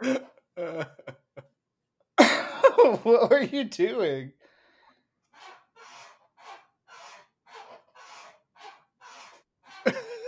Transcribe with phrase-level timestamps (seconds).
[3.02, 4.32] what were you doing?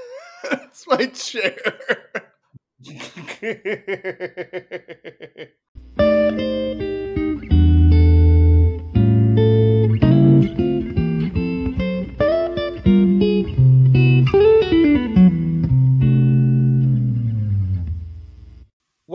[0.52, 1.56] It's my chair.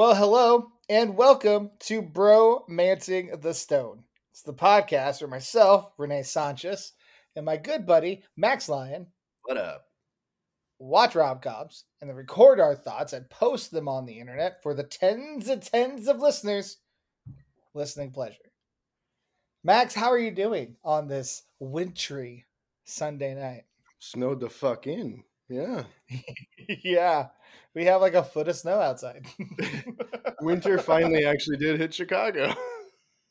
[0.06, 4.04] well, hello and welcome to Bro Mancing the Stone.
[4.30, 6.92] It's the podcast where myself, Renee Sanchez,
[7.36, 9.08] and my good buddy Max Lyon
[9.46, 9.88] What up?
[10.78, 14.76] watch rom coms and then record our thoughts and post them on the internet for
[14.76, 16.78] the tens and tens of listeners
[17.74, 18.52] listening pleasure.
[19.64, 22.46] Max, how are you doing on this wintry
[22.84, 23.64] Sunday night?
[23.98, 25.24] Snowed the fuck in.
[25.50, 25.86] Yeah.
[26.84, 27.30] yeah,
[27.74, 29.26] we have like a foot of snow outside.
[30.42, 32.54] Winter finally actually did hit Chicago.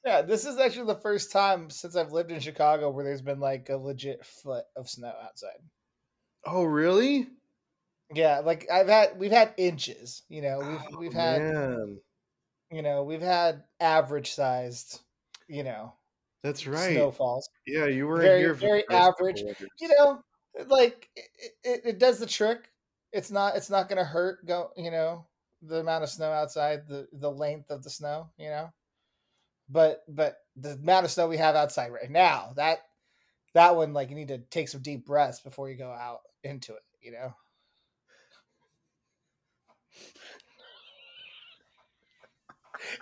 [0.05, 3.41] yeah, this is actually the first time since I've lived in Chicago where there's been
[3.41, 5.59] like a legit foot of snow outside.
[6.47, 7.29] Oh, really?
[8.15, 11.99] Yeah, like I've had we've had inches, you know, we've Oh, we've had Man.
[12.71, 15.01] you know, we've had average sized,
[15.49, 15.95] you know,
[16.43, 16.93] That's right.
[16.93, 17.49] snowfalls.
[17.67, 18.55] Yeah, you were Very- here.
[18.55, 19.41] Very average.
[19.81, 20.21] You know,
[20.69, 21.25] like it,
[21.65, 22.71] it, it does the trick.
[23.15, 25.27] It's not it's not gonna hurt go you know,
[25.63, 28.73] the amount of snow outside, the the length of the snow, you know.
[29.69, 32.81] But but the amount of snow we have outside right now, that
[33.55, 36.75] that one like you need to take some deep breaths before you go out into
[36.75, 37.35] it, you know.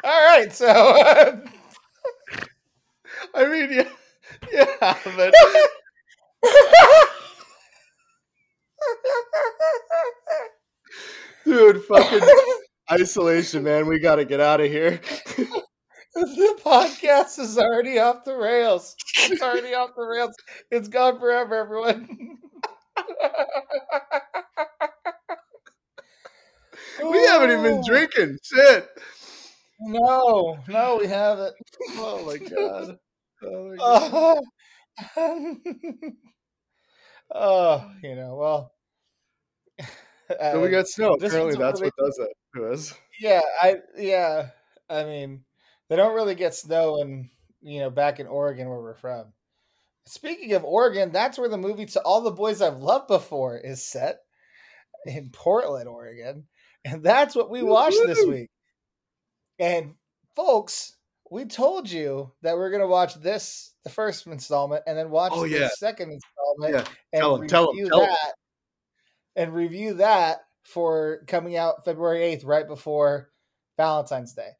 [0.04, 0.68] All right, so
[3.34, 3.88] I mean, yeah,
[4.52, 5.34] yeah, but
[11.52, 12.26] dude, fucking
[12.90, 13.86] isolation, man.
[13.86, 15.00] We got to get out of here.
[16.14, 18.96] the podcast is already off the rails.
[19.18, 20.34] It's already off the rails.
[20.70, 22.08] It's gone forever, everyone.
[27.10, 28.38] we haven't even been drinking.
[28.42, 28.88] Shit.
[29.80, 31.54] No, no, we haven't.
[31.96, 32.98] Oh my god.
[33.42, 33.76] Oh my
[35.16, 36.12] god.
[37.34, 38.72] Oh you know, well.
[40.30, 41.14] So we uh, got snow.
[41.14, 42.94] Apparently, that's really- what does that to us.
[43.20, 44.50] Yeah, I yeah.
[44.88, 45.44] I mean,
[45.88, 49.32] they don't really get snow in you know back in Oregon where we're from.
[50.06, 53.84] Speaking of Oregon, that's where the movie "To All the Boys I've Loved Before" is
[53.84, 54.20] set
[55.06, 56.46] in Portland, Oregon,
[56.84, 58.48] and that's what we watched this week.
[59.58, 59.94] And
[60.34, 60.96] folks,
[61.30, 65.42] we told you that we're gonna watch this, the first installment, and then watch Oh,
[65.42, 65.68] the yeah.
[65.76, 66.92] second installment Yeah.
[67.12, 68.34] and Tell 'em, tell review tell that
[69.36, 73.30] and review that for coming out February 8th, right before
[73.76, 74.50] Valentine's Day.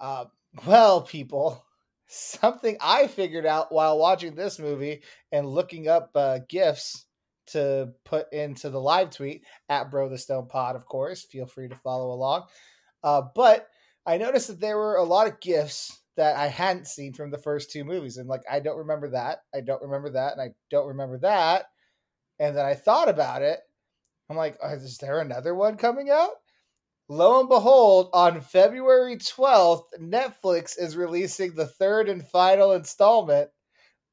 [0.00, 0.26] Uh,
[0.66, 1.64] well, people,
[2.06, 5.02] something I figured out while watching this movie
[5.32, 7.06] and looking up uh, gifts
[7.46, 11.24] to put into the live tweet at Bro the Stone Pod, of course.
[11.24, 12.44] Feel free to follow along.
[13.02, 13.68] Uh, but
[14.06, 17.38] I noticed that there were a lot of gifts that I hadn't seen from the
[17.38, 18.16] first two movies.
[18.16, 19.40] And like, I don't remember that.
[19.54, 20.32] I don't remember that.
[20.32, 21.66] And I don't remember that.
[22.38, 23.60] And then I thought about it.
[24.30, 26.30] I'm like, "Oh, is there another one coming out?
[27.08, 33.50] Lo and behold, on February 12th, Netflix is releasing the third and final installment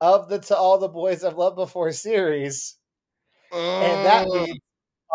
[0.02, 2.76] of the To All the Boys I've Loved Before series.
[3.54, 4.60] And that means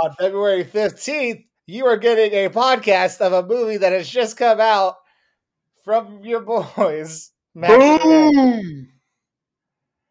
[0.02, 4.60] on February 15th, you are getting a podcast of a movie that has just come
[4.60, 4.96] out
[5.84, 7.32] from your boys.
[7.54, 8.02] Max.
[8.02, 8.88] Boom.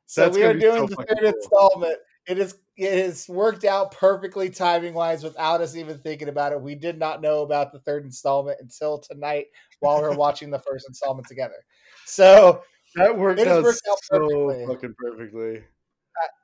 [0.05, 1.27] So That's we are doing so the third cool.
[1.29, 1.97] installment.
[2.27, 6.61] It is it has worked out perfectly timing wise without us even thinking about it.
[6.61, 9.47] We did not know about the third installment until tonight
[9.79, 11.63] while we are watching the first installment together.
[12.05, 12.63] So
[12.95, 14.65] That worked It out worked out so perfectly.
[14.67, 15.63] fucking perfectly.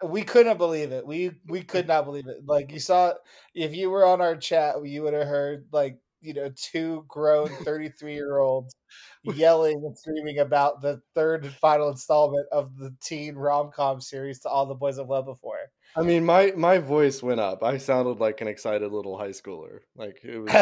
[0.03, 1.05] Uh, we couldn't believe it.
[1.05, 2.45] We we could not believe it.
[2.45, 3.13] Like you saw,
[3.55, 7.47] if you were on our chat, you would have heard like you know two grown
[7.63, 8.75] thirty three year olds
[9.23, 14.39] yelling and screaming about the third and final installment of the teen rom com series
[14.39, 15.57] to all the boys I've loved before.
[15.95, 17.63] I mean, my my voice went up.
[17.63, 19.79] I sounded like an excited little high schooler.
[19.95, 20.51] Like it was.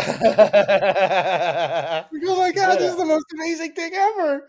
[2.23, 4.47] oh my god, this is the most amazing thing ever.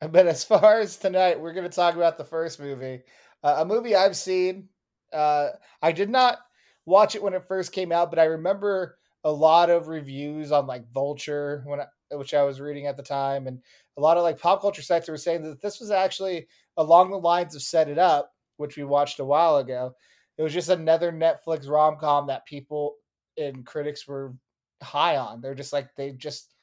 [0.00, 3.02] But as far as tonight, we're going to talk about the first movie,
[3.42, 4.68] uh, a movie I've seen.
[5.12, 5.48] Uh,
[5.82, 6.38] I did not
[6.86, 10.66] watch it when it first came out, but I remember a lot of reviews on
[10.66, 13.60] like Vulture when I, which I was reading at the time, and
[13.96, 16.46] a lot of like pop culture sites were saying that this was actually
[16.76, 19.94] along the lines of Set It Up, which we watched a while ago.
[20.38, 22.96] It was just another Netflix rom com that people
[23.36, 24.34] and critics were
[24.82, 25.40] high on.
[25.40, 26.54] They're just like they just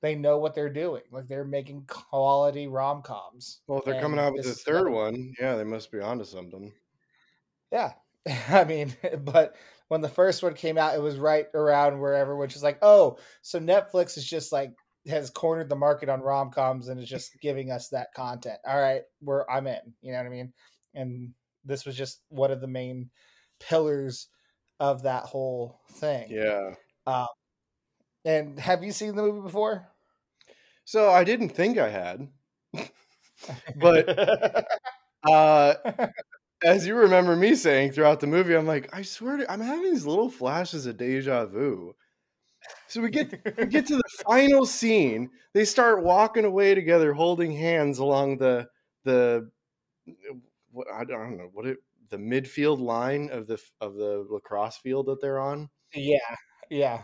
[0.00, 1.02] they know what they're doing.
[1.10, 3.60] Like they're making quality rom coms.
[3.66, 6.72] Well, if they're coming out with the third one, yeah, they must be onto something.
[7.72, 7.92] Yeah.
[8.48, 9.56] I mean, but
[9.88, 13.18] when the first one came out, it was right around where everyone's just like, oh,
[13.42, 14.72] so Netflix is just like
[15.08, 18.58] has cornered the market on rom coms and is just giving us that content.
[18.66, 19.80] All right, we're I'm in.
[20.00, 20.52] You know what I mean?
[20.94, 21.34] And
[21.64, 23.10] this was just one of the main
[23.60, 24.28] pillars
[24.80, 26.30] of that whole thing.
[26.30, 26.74] Yeah.
[28.24, 29.88] And have you seen the movie before?
[30.84, 32.28] So I didn't think I had,
[33.76, 34.66] but
[35.28, 35.74] uh,
[36.64, 39.92] as you remember me saying throughout the movie, I'm like, I swear to, I'm having
[39.92, 41.94] these little flashes of deja vu.
[42.88, 45.30] So we get we get to the final scene.
[45.52, 48.68] They start walking away together, holding hands along the
[49.04, 49.50] the
[50.70, 51.78] what I don't know what it
[52.10, 55.70] the midfield line of the of the lacrosse field that they're on.
[55.94, 56.36] yeah,
[56.70, 57.02] yeah.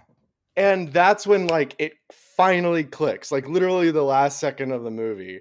[0.56, 3.32] And that's when like it finally clicks.
[3.32, 5.40] Like literally the last second of the movie,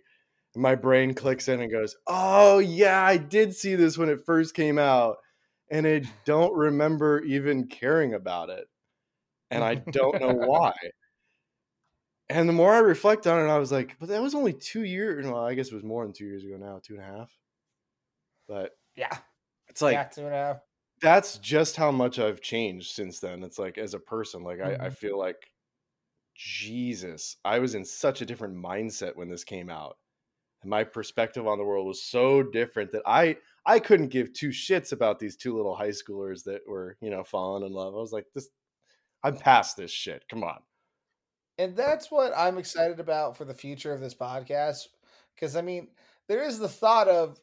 [0.57, 4.55] my brain clicks in and goes, "Oh yeah, I did see this when it first
[4.55, 5.17] came out."
[5.71, 8.67] And I don't remember even caring about it.
[9.51, 10.73] And I don't know why.
[12.29, 14.83] And the more I reflect on it, I was like, but that was only two
[14.83, 15.25] years.
[15.25, 17.37] Well, I guess it was more than two years ago now, two and a half.
[18.47, 19.19] But Yeah.
[19.69, 20.61] it's like yeah, two and a half.
[21.01, 23.43] that's just how much I've changed since then.
[23.43, 24.91] It's like as a person, like I, I Mhm.
[24.91, 25.51] feel like
[26.35, 29.97] Jesus, I was in such a different mindset when this came out.
[30.61, 34.49] And my perspective on the world was so different that I I couldn't give two
[34.49, 37.93] shits about these two little high schoolers that were, you know, falling in love.
[37.93, 38.49] I was like, this
[39.23, 40.23] I'm past this shit.
[40.29, 40.59] Come on.
[41.57, 44.87] And that's what I'm excited about for the future of this podcast.
[45.35, 45.89] Because I mean,
[46.27, 47.39] there is the thought of,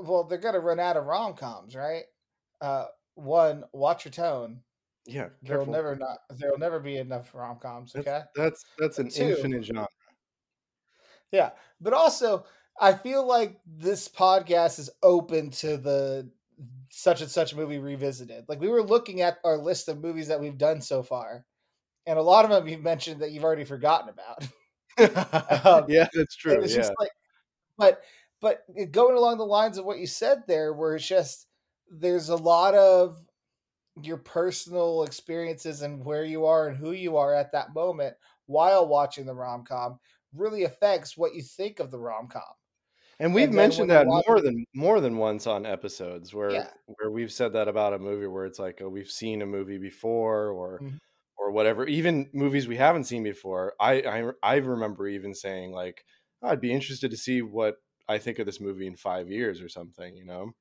[0.00, 2.04] well, they're gonna run out of rom coms, right?
[2.60, 4.60] Uh, one, watch your tone.
[5.04, 7.92] Yeah, There'll never not there'll never be enough rom coms.
[7.92, 8.22] That's, Okay.
[8.36, 9.24] that's that's an Two.
[9.30, 9.88] infinite genre.
[11.32, 11.50] Yeah,
[11.80, 12.44] but also
[12.80, 16.30] I feel like this podcast is open to the
[16.90, 18.44] such and such movie revisited.
[18.48, 21.44] Like we were looking at our list of movies that we've done so far,
[22.06, 24.46] and a lot of them you've mentioned that you've already forgotten about.
[25.66, 26.60] Um, yeah, that's true.
[26.62, 26.80] It's Yeah.
[26.80, 27.10] just like,
[27.78, 28.02] but
[28.40, 31.46] but going along the lines of what you said there, where it's just
[31.90, 33.24] there's a lot of
[34.02, 38.86] your personal experiences and where you are and who you are at that moment while
[38.86, 39.98] watching the rom com
[40.34, 42.42] really affects what you think of the rom com.
[43.18, 46.70] And we've then mentioned that more it- than more than once on episodes where Yeah.
[46.86, 49.78] where we've said that about a movie where it's like oh, we've seen a movie
[49.78, 50.98] before or Mhm.
[51.38, 51.86] or whatever.
[51.86, 53.74] Even movies we haven't seen before.
[53.80, 56.04] I I I remember even saying like
[56.42, 57.76] "Oh, I'd be interested to see what
[58.08, 60.16] I think of this movie in five years or something.
[60.16, 60.52] You know?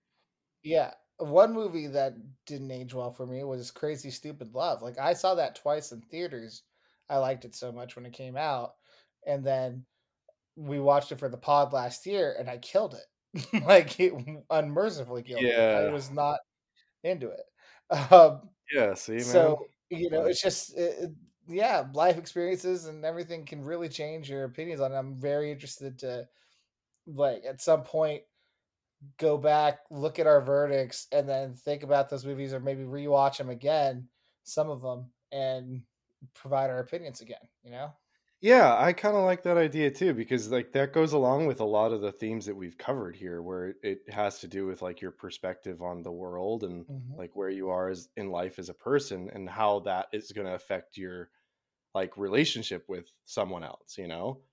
[0.63, 0.93] Yeah.
[1.17, 2.13] One movie that
[2.45, 4.81] didn't age well for me was Crazy Stupid Love.
[4.81, 6.63] Like I saw that twice in theaters.
[7.09, 8.75] I liked it so much when it came out.
[9.25, 9.85] And then
[10.55, 13.05] we watched it for the pod last year and I killed it.
[13.65, 14.13] like it
[14.49, 15.87] unmercifully killed it.
[15.87, 16.39] I was not
[17.03, 17.43] into it.
[18.11, 18.93] Um, Yeah.
[18.93, 19.21] See, man.
[19.23, 21.11] so, you know, it's just it-
[21.47, 24.95] yeah, life experiences and everything can really change your opinions on it.
[24.95, 26.27] I'm very interested to
[27.07, 28.23] like at some point
[29.17, 33.37] go back, look at our verdicts, and then think about those movies or maybe rewatch
[33.37, 34.07] them again,
[34.43, 35.81] some of them, and
[36.33, 37.47] provide our opinions again.
[37.63, 37.93] You know?
[38.43, 41.65] Yeah, I kind of like that idea too because like that goes along with a
[41.65, 44.99] lot of the themes that we've covered here where it- has to do with like
[44.99, 47.17] your perspective on the world and Mhm.
[47.17, 50.47] like where you are as in life as a person and how that is going
[50.47, 51.29] to affect your
[51.95, 54.43] like relationship with someone else, you know?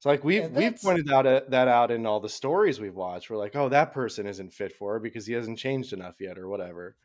[0.00, 2.96] So like we've And we've pointed out uh, that out in all the stories we've
[2.96, 3.30] watched.
[3.30, 6.48] We're like, "Oh, that person isn't fit for because he hasn't changed enough yet or
[6.48, 6.96] whatever."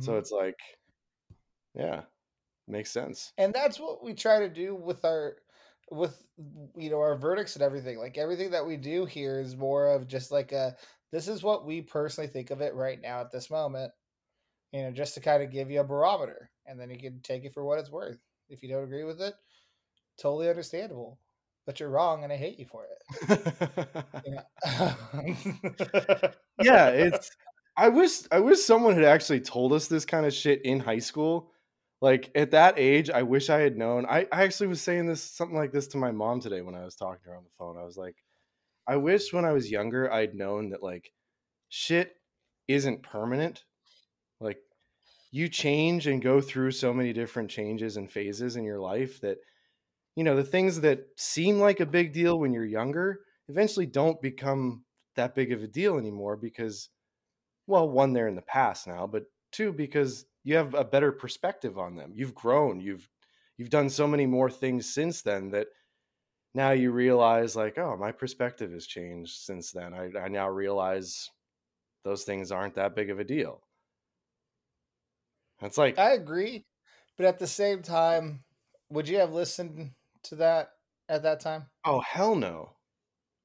[0.00, 0.18] So Mhm.
[0.18, 0.58] it's like
[1.74, 2.06] yeah,
[2.68, 3.32] makes sense.
[3.38, 5.36] and that's what we try to do with our
[5.90, 6.24] with
[6.76, 10.06] you know our verdicts and everything like everything that we do here is more of
[10.06, 10.74] just like a
[11.10, 13.92] this is what we personally think of it right now at this moment
[14.72, 17.44] you know just to kind of give you a barometer and then you can take
[17.44, 19.34] it for what it's worth if you don't agree with it
[20.18, 21.18] totally understandable
[21.66, 23.02] but you're wrong and i hate you for it
[26.62, 27.30] yeah, it's
[27.76, 30.98] I wish I wish someone had actually told us this kind of shit in high
[30.98, 31.51] school.
[32.02, 34.04] Like at that age, I wish I had known.
[34.06, 36.84] I, I actually was saying this something like this to my mom today when I
[36.84, 37.78] was talking to her on the phone.
[37.78, 38.16] I was like,
[38.88, 41.12] I wish when I was younger I'd known that like
[41.68, 42.16] shit
[42.66, 43.62] isn't permanent.
[44.40, 44.58] Like
[45.30, 49.38] you change and go through so many different changes and phases in your life that
[50.16, 54.20] you know the things that seem like a big deal when you're younger eventually don't
[54.20, 56.88] become that big of a deal anymore because
[57.68, 61.78] well one they're in the past now but two because you have a better perspective
[61.78, 62.12] on them.
[62.14, 62.80] You've grown.
[62.80, 63.08] You've
[63.56, 65.68] you've done so many more things since then that
[66.54, 69.94] now you realize like oh my perspective has changed since then.
[69.94, 71.30] I, I now realize
[72.04, 73.62] those things aren't that big of a deal.
[75.60, 76.66] That's like I agree,
[77.16, 78.44] but at the same time,
[78.90, 79.94] would you have listened
[80.24, 80.72] to that
[81.08, 81.70] at that time?
[81.84, 82.76] oh hell no.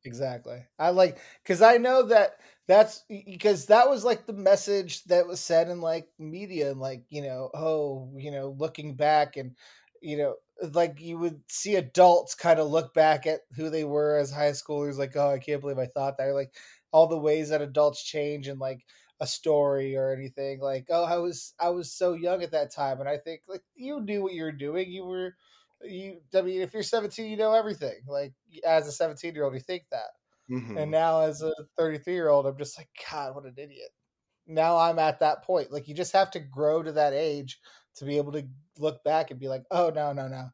[0.05, 0.65] Exactly.
[0.79, 5.39] I like because I know that that's because that was like the message that was
[5.39, 9.55] said in like media and like you know oh you know looking back and
[10.01, 10.35] you know
[10.73, 14.51] like you would see adults kind of look back at who they were as high
[14.51, 16.53] schoolers like oh I can't believe I thought that or like
[16.91, 18.85] all the ways that adults change and like
[19.19, 22.99] a story or anything like oh I was I was so young at that time
[22.99, 25.35] and I think like you knew what you were doing you were
[25.83, 28.33] you I mean if you're 17 you know everything like
[28.65, 30.09] as a 17 year old you think that
[30.49, 30.77] Mhm.
[30.77, 33.91] and now as a 33 year old I'm just like god what an idiot.
[34.47, 37.59] Now I'm at that point like you just have to grow to that age
[37.95, 38.47] to be able to
[38.79, 40.49] look back and be like oh no no no.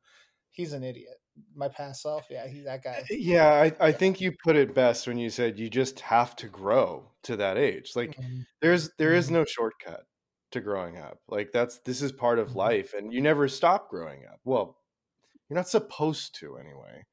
[0.51, 1.17] He's an idiot.
[1.55, 3.09] My past self yeah he's that guy.
[3.09, 6.47] Yeah I, I think you put it best when you said you just have to
[6.47, 7.95] grow to that age.
[7.95, 8.45] Like Mhm.
[8.61, 9.31] there's there is Mhm.
[9.31, 10.05] no shortcut
[10.51, 11.19] to growing up.
[11.27, 12.55] Like that's this is part of Mhm.
[12.55, 14.39] life and you never stop growing up.
[14.45, 14.79] Well
[15.49, 17.05] you're not supposed to anyway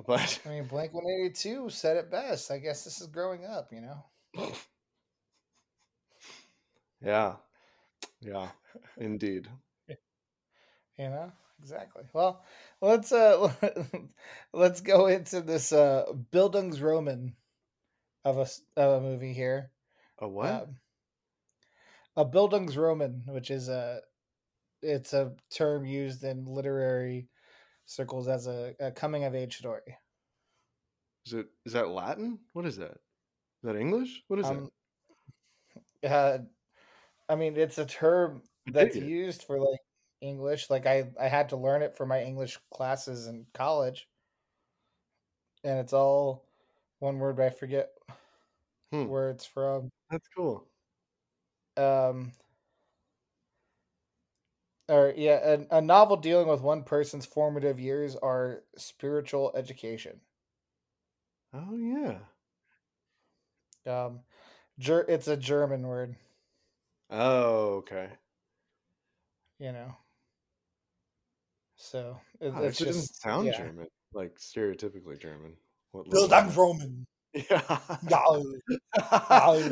[0.06, 2.50] but I mean Blink 182 said it best.
[2.50, 4.04] I guess this is growing up you know?
[7.02, 7.36] Yeah.
[8.20, 8.50] Yeah.
[8.98, 9.48] Indeed.
[10.98, 11.32] You know?
[11.60, 12.04] Exactly.
[12.12, 12.42] Well
[12.80, 13.52] let's uh
[14.52, 17.32] let's go into this uh bildungsroman
[18.24, 18.48] of a
[18.80, 19.70] of a movie here.
[20.18, 20.62] A what?
[20.62, 20.76] Um,
[22.16, 24.00] a Bildungsroman, which is a
[24.82, 27.28] it's a term used in literary
[27.90, 29.98] circles as a, a coming of age story.
[31.26, 32.98] is it is that latin what is that is
[33.64, 34.70] that english what is Um,
[36.04, 36.38] uh,
[37.28, 39.02] I mean, it's a term that's it.
[39.02, 39.80] used for like
[40.20, 40.70] English.
[40.70, 44.08] Like I I had to learn it for my English classes in college,
[45.64, 46.44] and it's all
[46.98, 47.90] one word, but I forget
[48.92, 49.06] Hmm.
[49.06, 49.90] where it's from.
[50.10, 50.70] that's cool
[51.76, 52.32] um
[54.90, 60.20] or yeah a, a novel dealing with one person's formative years are spiritual education
[61.54, 62.18] oh yeah
[63.86, 64.20] um
[64.78, 66.16] ger- it's a german word
[67.10, 68.08] oh okay
[69.58, 69.94] you know
[71.76, 73.56] so it, Wow, it it's actually just doesn't sound yeah.
[73.56, 75.54] german like stereotypically german
[75.92, 76.28] what level?
[76.28, 77.06] Bildungsroman.
[77.32, 77.78] Yeah.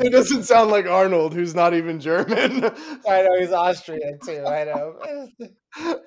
[0.01, 2.63] It doesn't sound like arnold who's not even german.
[3.07, 4.97] I know he's austrian too i know.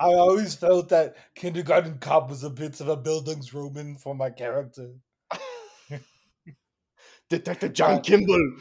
[0.00, 4.94] I always felt that kindergarten cop was a bit of a bildungsroman for my character.
[7.28, 8.56] Detective john uh, Kimble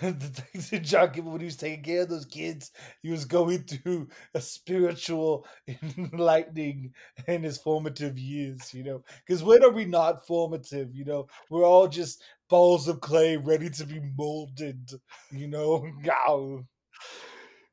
[0.00, 2.70] Detective John Kimble, when he was taking care of those kids,
[3.02, 5.46] he was going through a spiritual
[5.98, 6.92] enlightening
[7.26, 9.02] in his formative years, you know.
[9.26, 11.26] Because when are we not formative, you know?
[11.50, 14.92] We're all just balls of clay ready to be molded,
[15.30, 15.86] you know?
[16.02, 16.64] Gow.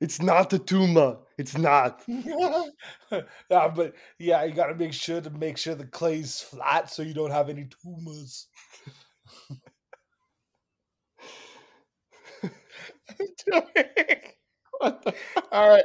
[0.01, 5.29] it's not the tumor it's not yeah, but yeah, you got to make sure to
[5.29, 8.47] make sure the clay's flat so you don't have any tumors.
[12.41, 12.51] what
[13.04, 13.04] the
[15.51, 15.84] All right.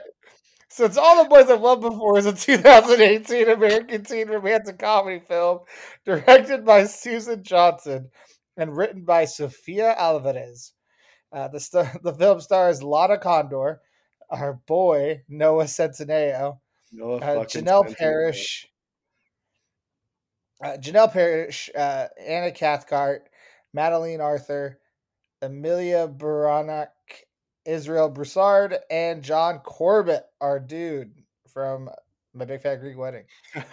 [0.69, 5.19] So it's All the Boys I've Loved Before is a 2018 American teen romantic comedy
[5.19, 5.61] film
[6.05, 8.09] directed by Susan Johnson
[8.57, 10.73] and written by Sofia Alvarez.
[11.33, 13.81] Uh, the, star- the film stars Lana Condor,
[14.31, 16.59] our boy Noah Centineo,
[16.93, 17.97] Noah uh, Janel Centineo.
[17.99, 18.67] Parrish,
[20.63, 23.29] uh, Janel Parrish, uh, Anna Cathcart,
[23.73, 24.79] Madeleine Arthur,
[25.43, 26.89] Amelia Baranac,
[27.71, 31.13] Israel Broussard, and John Corbett, our dude
[31.49, 31.89] from
[32.35, 33.25] My Big Fat Greek Wedding.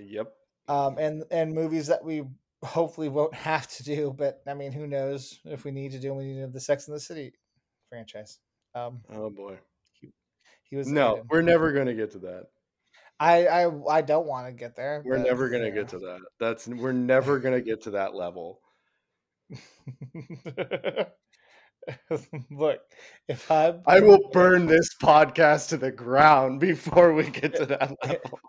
[0.00, 0.32] yep
[0.68, 2.24] Um, and and movies that we
[2.64, 6.14] hopefully won't have to do, but I mean, who knows if we need to do?
[6.14, 7.32] We need to do the Sex and the City
[7.88, 8.38] franchise.
[8.74, 9.58] Um, oh boy
[10.74, 12.46] he was no we're never gonna get to that
[13.20, 15.02] I I I don't want to get there.
[15.04, 18.14] we're but, never gonna you get to that that's we're never gonna get to that
[18.14, 18.60] level.
[22.50, 22.80] Look,
[23.28, 27.94] if I'm I will burn this podcast to the ground before we get to that
[28.04, 28.40] level.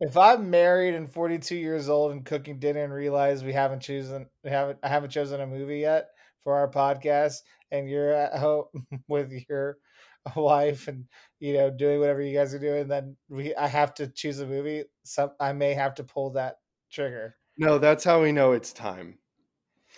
[0.00, 4.26] if I'm married and 42 years old and cooking dinner and realize we haven't chosen
[4.44, 6.08] we haven't I haven't chosen a movie yet
[6.44, 7.38] for our podcast
[7.70, 8.64] and you're at home
[9.08, 9.78] with your
[10.36, 11.06] wife and
[11.38, 14.46] you know doing whatever you guys are doing then we I have to choose a
[14.46, 16.56] movie some I may have to pull that
[16.90, 19.18] trigger No, that's how we know it's time.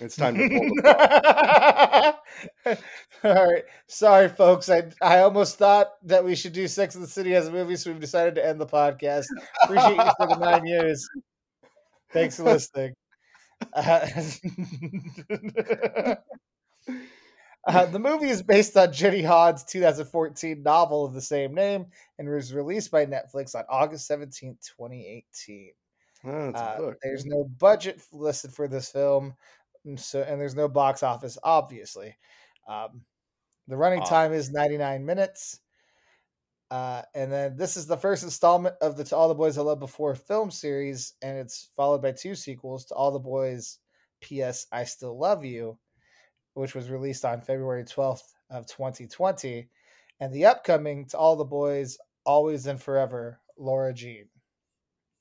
[0.00, 2.16] It's time to pull the
[3.24, 3.64] All right.
[3.86, 4.68] Sorry, folks.
[4.68, 7.76] I I almost thought that we should do Sex in the City as a movie,
[7.76, 9.26] so we've decided to end the podcast.
[9.62, 11.06] Appreciate you for the nine years.
[12.12, 12.94] Thanks for listening.
[13.72, 14.06] Uh,
[17.66, 21.86] uh, the movie is based on Jenny Han's 2014 novel of the same name
[22.18, 25.72] and was released by Netflix on August 17, 2018.
[26.24, 29.34] Oh, Uh, there's no budget listed for this film,
[29.84, 32.16] and so and there's no box office, obviously.
[32.68, 33.02] Um,
[33.68, 35.60] the running time is 99 minutes.
[36.70, 39.62] Uh, and then this is the first installment of the To All the Boys I
[39.62, 43.78] Loved Before film series, and it's followed by two sequels to All the Boys
[44.22, 44.66] P.S.
[44.72, 45.78] I Still Love You,
[46.54, 49.68] which was released on February 12th of 2020,
[50.20, 54.28] and the upcoming To All the Boys Always and Forever Lara Jean.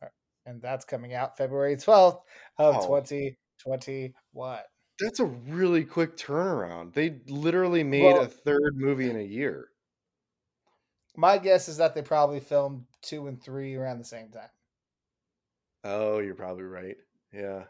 [0.02, 0.08] Uh,
[0.46, 2.22] And that's coming out February 12th
[2.58, 2.88] of Oh.
[3.64, 4.60] 2021.
[5.00, 6.94] That's a really quick turnaround.
[6.94, 9.70] They literally made Well- a third movie in a year.
[11.18, 14.50] My guess is that they probably filmed two and three around the same time.
[15.84, 16.98] Oh, you're probably right.
[17.34, 17.66] Yeah.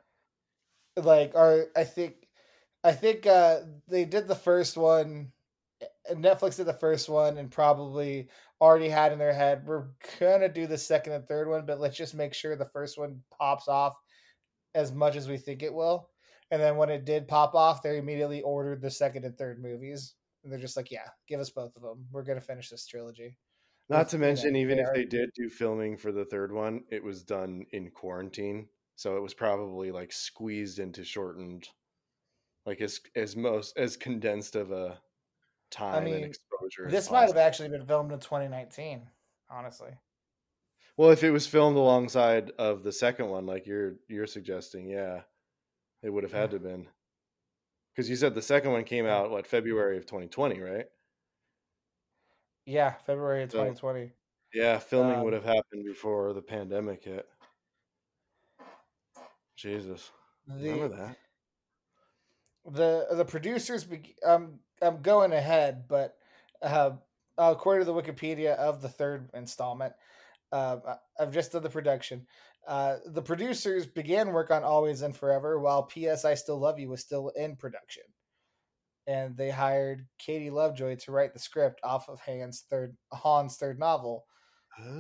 [0.98, 2.27] like or I think
[2.83, 5.31] I think uh they did the first one
[5.81, 8.29] uh, Netflix did the first one and probably
[8.60, 9.88] already had in their head we're
[10.19, 13.21] gonna do the second and third one, but let's just make sure the first one
[13.39, 13.95] pops off
[14.75, 16.09] as much as we think it will.
[16.51, 20.15] And then when it did pop off, they immediately ordered the second and third movies.
[20.43, 22.05] And they're just like, yeah, give us both of them.
[22.11, 23.37] We're gonna finish this trilogy.
[23.89, 27.23] Not to mention, even if they did do filming for the third one, it was
[27.23, 31.67] done in quarantine, so it was probably like squeezed into shortened,
[32.65, 34.97] like as as most as condensed of a
[35.71, 36.85] time I mean, and exposure.
[36.85, 39.09] as This might have actually been filmed in 2019,
[39.49, 39.91] honestly.
[41.01, 45.22] Well, if it was filmed alongside of the second one, like you're you're suggesting, yeah,
[46.03, 46.86] it would have had to have been.
[47.96, 50.86] Because you said the second one came out what February of 2020, right?
[52.67, 54.12] Yeah, February of So- 2020.
[54.53, 57.27] Yeah, filming would Um, have happened before the pandemic hit.
[59.55, 60.12] Jesus,
[60.47, 61.17] remember The that?
[62.63, 66.15] the the producers be, um I'm going ahead, but
[66.62, 66.91] uh,
[67.39, 69.95] according to the Wikipedia of the third installment,
[70.51, 72.25] uh, I've just done the production.
[72.67, 76.25] Uh, the producers began work on Always and Forever, while P.S.
[76.25, 78.03] I Still Love You was still in production,
[79.07, 83.79] and they hired Katie Lovejoy to write the script off of Han's third Han's third
[83.79, 84.25] novel,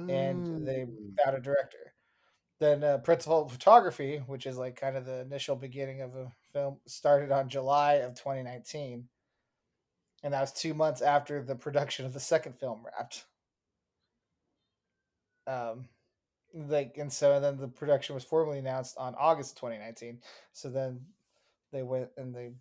[0.09, 1.23] and they Oh.
[1.23, 1.93] found a director.
[2.59, 6.79] Then uh, principal photography, which is like kind of the initial beginning of a film,
[6.87, 9.07] started on July of 2019,
[10.23, 13.25] and that was two months after the production of the second film wrapped.
[15.47, 15.89] Um,
[16.53, 20.21] like and so and then the production was formally announced on August 2019.
[20.53, 21.05] So then
[21.71, 22.53] they went and they,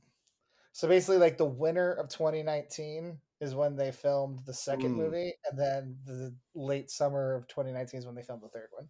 [0.72, 4.96] so basically like the winter of 2019 is when they filmed the second Mm.
[4.96, 8.88] movie, and then the late summer of 2019 is when they filmed the third one.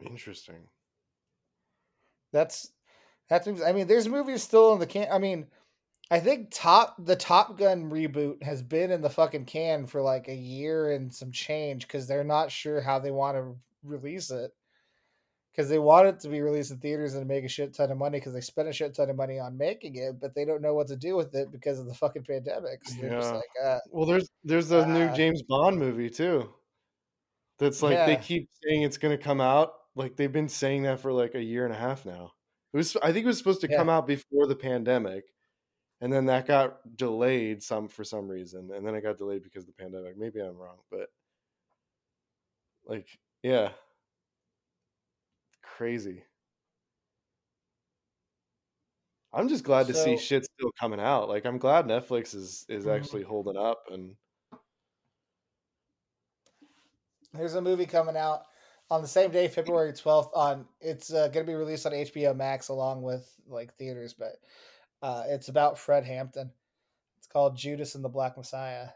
[0.00, 0.68] Interesting.
[2.32, 2.72] That's
[3.28, 3.46] that's.
[3.46, 5.08] I mean, there's movies still in the can.
[5.10, 5.46] I mean,
[6.10, 10.28] I think top the Top Gun reboot has been in the fucking can for like
[10.28, 14.52] a year and some change because they're not sure how they want to release it.
[15.50, 17.96] Because they want it to be released in theaters and make a shit ton of
[17.96, 20.60] money because they spent a shit ton of money on making it, but they don't
[20.60, 22.84] know what to do with it because of the fucking pandemic.
[22.84, 23.36] So they're just Yeah.
[23.36, 26.52] like, uh, Well, there's there's a new Uh, James Bond movie too.
[27.58, 29.74] That's like they keep saying it's going to come out.
[29.94, 32.32] Like they've been saying that for like a year and a half now.
[32.72, 33.76] It was I think it was supposed to Yeah.
[33.76, 35.24] come out before the pandemic,
[36.04, 39.62] and then that got delayed some for some reason, and then it got delayed because
[39.62, 40.18] of the pandemic.
[40.18, 41.08] Maybe I'm wrong, but
[42.84, 43.08] like
[43.42, 43.70] yeah,
[45.62, 46.22] crazy.
[49.32, 51.30] I'm just glad to see shit still coming out.
[51.30, 52.94] Like I'm glad Netflix is is Mhm.
[52.94, 54.14] actually holding up and
[57.32, 58.42] There's a movie coming out
[58.90, 60.30] on the same day, February 12th.
[60.34, 64.36] On it's uh, going to be released on HBO Max along with like theaters, but
[65.02, 66.50] uh, it's about Fred Hampton.
[67.18, 68.88] It's called Judas and the Black Messiah.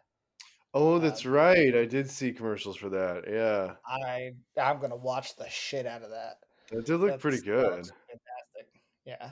[0.75, 1.75] Oh, that's Um, right.
[1.75, 3.25] I did see commercials for that.
[3.27, 3.75] Yeah.
[3.87, 6.37] I I'm going to watch the shit out of that.
[6.71, 8.19] That did look pretty That's- that good.
[8.21, 8.83] fantastic.
[9.07, 9.31] Yeah.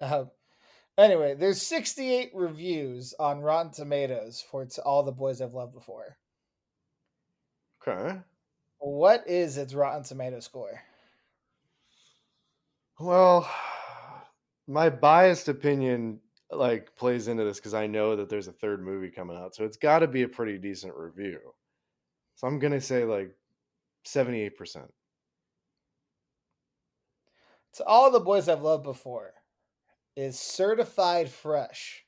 [0.00, 0.30] Um,
[0.96, 6.16] anyway, there's 68 reviews on Rotten Tomatoes for it's all the boys I've loved before.
[7.86, 8.18] Okay.
[8.78, 10.80] What is its Rotten Tomato score?
[12.98, 13.50] Well,
[14.70, 19.10] my biased opinion like plays into this because I know that there's a third movie
[19.10, 21.40] coming out, so it's got to be a pretty decent review.
[22.36, 23.34] So I'm gonna say like
[24.04, 24.92] seventy-eight percent.
[27.74, 29.32] To all the boys I've loved before
[30.16, 32.04] is certified fresh.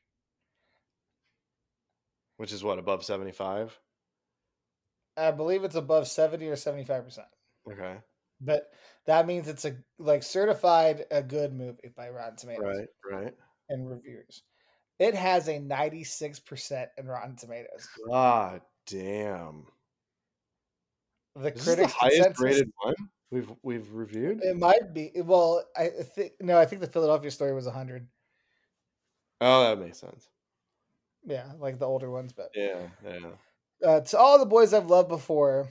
[2.37, 3.79] Which is what above seventy five.
[5.17, 7.19] I believe it's above 70 or 75%.
[7.71, 7.97] Okay.
[8.45, 8.71] But
[9.07, 12.89] that means it's a like certified a good movie by Rotten Tomatoes Right.
[13.21, 13.35] Right.
[13.69, 14.43] and reviews.
[14.99, 17.89] It has a 96% in Rotten Tomatoes.
[18.09, 19.67] God damn.
[21.35, 22.95] The Is this the critics highest rated one
[23.31, 24.41] we've we've reviewed?
[24.43, 28.07] it might be well I think no I think the Philadelphia story was 100.
[29.41, 30.29] Oh, that makes sense.
[31.25, 32.89] Yeah, like the older ones but Yeah.
[33.05, 33.31] Yeah.
[33.89, 35.69] uh, to all the boys I've loved before,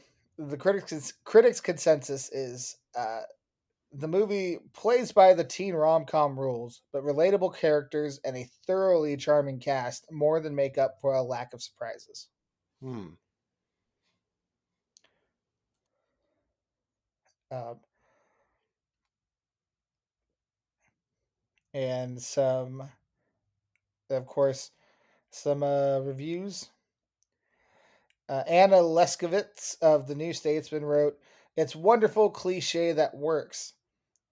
[0.48, 3.22] the critics critics consensus is uh,
[3.94, 9.18] the movie plays by the teen rom com rules, but relatable characters and a thoroughly
[9.18, 12.28] charming cast more than make up for a lack of surprises.
[12.82, 13.08] Hmm.
[17.52, 17.80] Um,
[21.74, 22.90] and some,
[24.10, 24.72] of course,
[25.32, 26.70] some uh, reviews.
[28.32, 31.18] Uh, Anna Leszkiewicz of the New Statesman wrote,
[31.58, 33.74] It's wonderful cliche that works.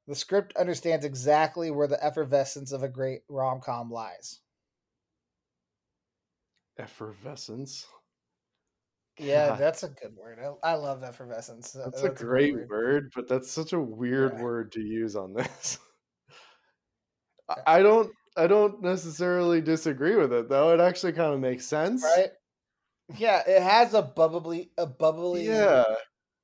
[0.07, 4.39] The script understands exactly where the effervescence of a great rom com lies.
[6.77, 7.85] Effervescence.
[9.17, 9.59] Yeah, God.
[9.59, 10.39] that's a good word.
[10.63, 11.75] I, I love effervescence.
[11.75, 13.11] Uh, That's, a great word.
[13.13, 14.41] but that's such a weird Yeah.
[14.41, 15.77] word to use on this.
[17.67, 20.73] I don't I don't necessarily disagree with it though.
[20.73, 22.01] It actually kind of makes sense.
[22.01, 22.29] Right?
[23.17, 25.83] Yeah, it has a bubbly, a bubbly, Yeah.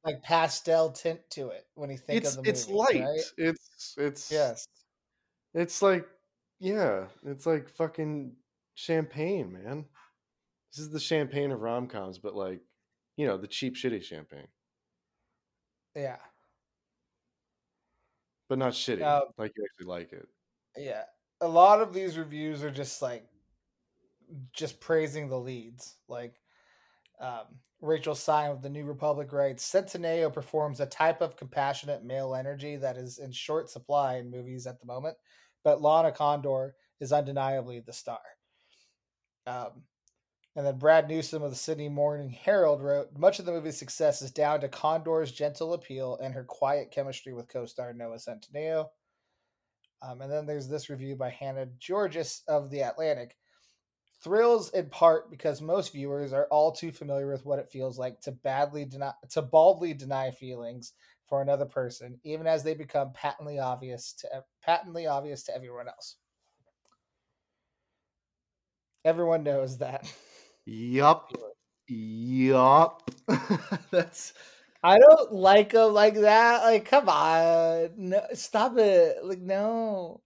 [0.04, 2.49] like pastel tint to it when you think It's of the movie.
[2.49, 3.01] it's light.
[3.04, 3.21] right?
[3.38, 4.67] It's it's Yes.
[5.54, 6.08] It's like
[6.60, 8.36] yeah, it's like fucking
[8.75, 9.86] champagne, man.
[10.71, 12.62] This is the champagne of rom coms, but like,
[13.17, 14.47] you know, the cheap shitty champagne.
[15.95, 16.17] Yeah.
[18.49, 19.01] But not shitty.
[19.01, 20.28] Uh, like you actually like it.
[20.78, 21.04] Yeah.
[21.41, 23.25] A lot of these reviews are just like
[24.54, 25.95] just praising the leads.
[26.08, 26.36] Like
[27.19, 32.36] um, Rachel Syme of the New Republic writes Centineo performs a type of compassionate male
[32.36, 35.17] energy that is in short supply in movies at the moment,
[35.63, 38.19] but Lana Condor is undeniably the star.
[39.47, 39.84] Um,
[40.56, 44.21] and then Brad Newsome of the Sydney Morning Herald wrote Much of the movie's success
[44.21, 48.88] is down to Condor's gentle appeal and her quiet chemistry with co star Noah Centineo.
[50.01, 53.36] Um, and then there's this review by Hannah Giorgis of The Atlantic.
[54.23, 58.21] Thrills in part because most viewers are all too familiar with what it feels like
[58.21, 60.93] to badly deny to baldly deny feelings
[61.25, 66.15] for another person, even as they become patently obvious to patently obvious to everyone else.
[69.04, 70.12] Everyone knows that.
[70.65, 71.32] Yup.
[71.88, 73.12] Yup.
[73.91, 74.34] That's
[74.86, 76.63] I don't like them like that.
[76.63, 79.17] Like, come on, no, stop it.
[79.23, 80.21] Like, no,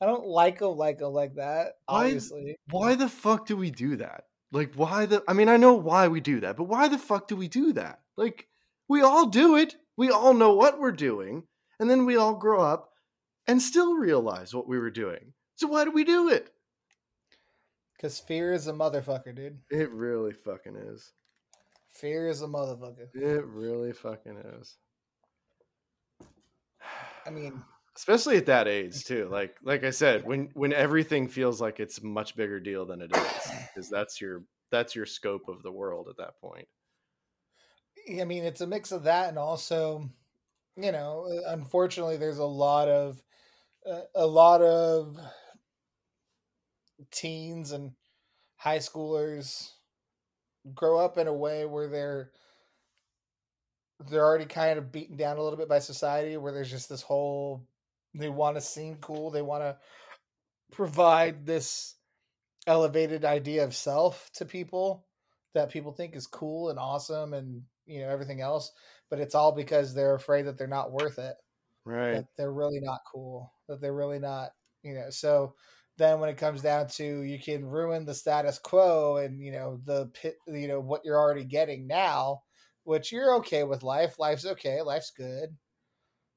[0.00, 1.74] I don't like them like them like that.
[1.86, 4.24] Why- Obviously, why the fuck do we do that?
[4.52, 7.28] Like why the I mean I know why we do that, but why the fuck
[7.28, 8.00] do we do that?
[8.16, 8.48] Like
[8.88, 9.76] we all do it.
[9.96, 11.42] We all know what we're doing,
[11.80, 12.90] and then we all grow up
[13.46, 15.32] and still realize what we were doing.
[15.56, 16.50] So why do we do it?
[17.96, 19.58] because fear is a motherfucker, dude.
[19.70, 21.12] It really fucking is.
[21.90, 23.08] Fear is a motherfucker.
[23.12, 24.76] It really fucking is.
[27.26, 27.60] I mean,
[27.98, 29.28] Especially at that age too.
[29.28, 33.02] Like like I said, when when everything feels like it's a much bigger deal than
[33.02, 36.68] it is, because that's your that's your scope of the world at that point.
[38.20, 40.08] I mean, it's a mix of that and also,
[40.76, 43.20] you know, unfortunately, there's a lot of
[43.84, 45.16] uh, a lot of
[47.10, 47.90] teens and
[48.58, 49.72] high schoolers
[50.72, 52.30] grow up in a way where they're
[54.08, 57.02] they're already kind of beaten down a little bit by society where there's just this
[57.02, 57.66] whole
[58.14, 59.76] they want to seem cool they want to
[60.72, 61.96] provide this
[62.66, 65.06] elevated idea of self to people
[65.54, 68.72] that people think is cool and awesome and you know everything else
[69.10, 71.36] but it's all because they're afraid that they're not worth it
[71.84, 72.12] Right.
[72.16, 74.50] that they're really not cool that they're really not
[74.82, 75.54] you know so
[75.96, 79.80] then when it comes down to you can ruin the status quo and you know
[79.84, 82.42] the pit you know what you're already getting now
[82.84, 85.56] which you're okay with life life's okay life's good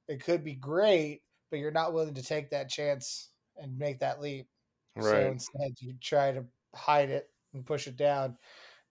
[0.08, 4.20] it could be great but you're not willing to take that chance and make that
[4.22, 4.48] leap
[4.96, 5.06] Right.
[5.06, 6.44] so instead you try to
[6.76, 8.38] hide it and push it down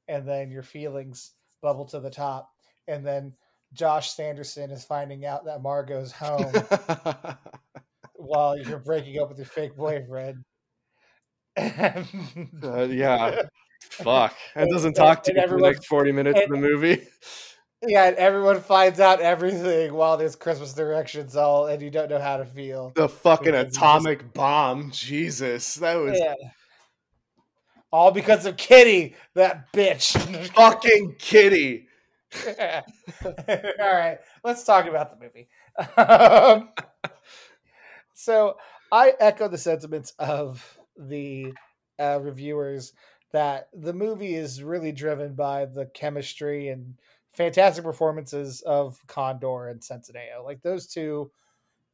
[0.08, 2.50] and then your feelings bubble to the top
[2.88, 3.32] and then
[3.72, 6.52] josh sanderson is finding out that margot's home
[8.14, 10.44] while you're breaking up with your fake boyfriend.
[11.56, 12.02] Uh,
[12.90, 13.42] yeah.
[13.90, 14.34] Fuck.
[14.54, 17.06] And- doesn't and- talk to you for the next 40 minutes of the movie.
[17.86, 22.20] Yeah, and everyone finds out everything while there's Christmas directions all, and you don't know
[22.20, 22.92] how to feel.
[22.94, 24.90] The fucking Because you just- atomic bomb.
[24.90, 26.34] Jesus, that was Yeah.
[27.92, 30.12] All because of Kitty, that bitch.
[30.54, 31.88] fucking kitty.
[32.46, 32.84] All
[33.80, 35.48] right, let's talk about the movie.
[35.96, 36.68] Um,
[38.14, 38.56] so
[38.92, 41.52] I echo the sentiments of the
[41.98, 42.92] uh, reviewers
[43.32, 46.94] that the movie is really driven by the chemistry and
[47.32, 50.44] fantastic performances of Condor and Centineo.
[50.44, 51.30] Like those two,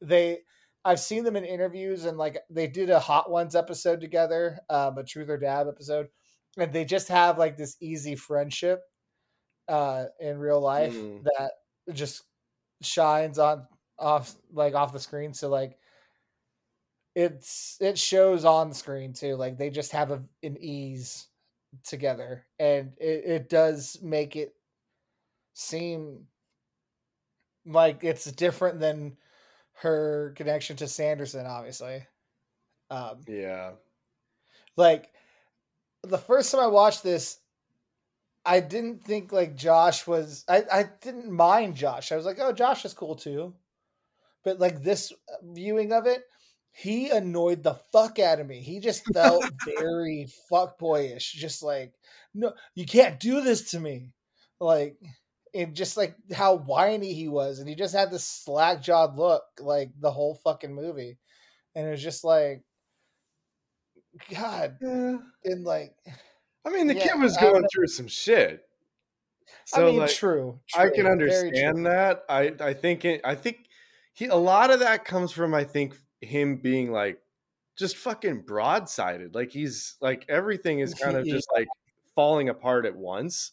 [0.01, 0.39] they
[0.85, 4.97] I've seen them in interviews and like they did a Hot Ones episode together, um,
[4.97, 6.07] a Truth or Dab episode,
[6.57, 8.83] and they just have like this easy friendship
[9.67, 11.23] uh, in real life Mm.
[11.23, 11.51] that
[11.93, 12.23] just
[12.81, 13.67] shines on
[13.99, 15.33] off like off the screen.
[15.33, 15.77] So like
[17.15, 19.35] it's it shows on the screen too.
[19.35, 21.27] Like they just have a, an ease
[21.83, 24.53] together, and it, it does make it
[25.57, 26.27] seem
[27.65, 29.17] like it's different than
[29.73, 32.05] her connection to Sanderson, obviously.
[32.89, 33.73] Um, Yeah.
[34.75, 35.11] like
[36.03, 37.39] the first time I watched this,
[38.45, 40.45] I didn't think like Josh was.
[40.47, 42.11] I I didn't mind Josh.
[42.11, 43.53] I was like, oh, Josh is cool too.
[44.43, 46.25] But like this viewing of it,
[46.71, 48.61] he annoyed the fuck out of me.
[48.61, 51.33] He just felt very fuckboyish.
[51.33, 51.93] Just like,
[52.33, 54.13] no, you can't do this to me.
[54.59, 54.97] Like,
[55.57, 59.43] and just like how whiny he was, and he just had this slack jawed look
[59.59, 61.17] like the whole fucking movie,
[61.75, 62.63] and it was just like,
[64.29, 65.17] God, Yeah.
[65.45, 65.95] and like,
[66.65, 68.67] I mean, the Yeah, kid was going through some shit.
[69.65, 72.23] So I mean, like, true, I can understand that.
[72.29, 73.67] I I think it, I think
[74.13, 77.21] he a lot of that comes from I think him being like
[77.77, 79.35] just fucking broadsided.
[79.35, 81.67] Like he's like everything is kind of just like
[82.15, 83.51] falling apart at once.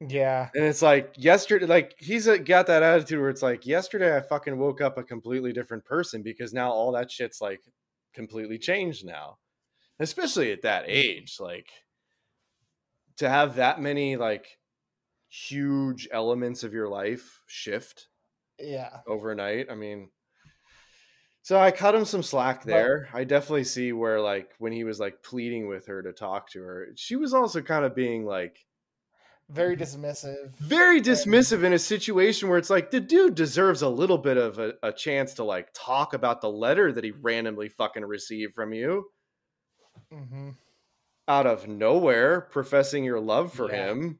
[0.00, 4.16] Yeah, And it's like yesterday, like he's uh, got that attitude where it's like yesterday
[4.16, 7.62] I fucking woke up a completely different person because now all that shit's like
[8.14, 9.38] completely changed now,
[9.98, 11.38] especially at that age.
[11.40, 11.66] Like
[13.16, 14.58] to have that many like
[15.28, 18.06] huge elements of your life shift
[18.60, 19.66] yeah, overnight.
[19.70, 20.10] I mean,
[21.42, 23.08] so I cut him some slack But- there.
[23.12, 26.62] I definitely see where like when he was like pleading with her to talk to
[26.62, 28.58] her, she was also kind of being like
[29.50, 30.54] very dismissive.
[30.58, 34.58] very dismissive in a situation where it's like the dude deserves a little bit of
[34.58, 38.72] a, a chance to like talk about the letter that he randomly fucking received from
[38.72, 39.06] you
[40.12, 40.50] Mm-hmm.
[41.26, 43.88] out of nowhere professing your love for Yeah.
[43.88, 44.18] him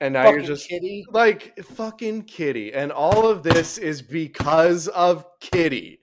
[0.00, 1.04] and now Fucking you're just kitty.
[1.10, 5.98] like fucking kitty and all of this is because of kitty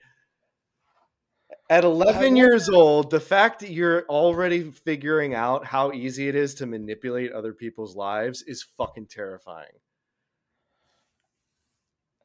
[1.68, 6.54] at 11 years old the fact that you're already figuring out how easy it is
[6.54, 9.66] to manipulate other people's lives is fucking terrifying.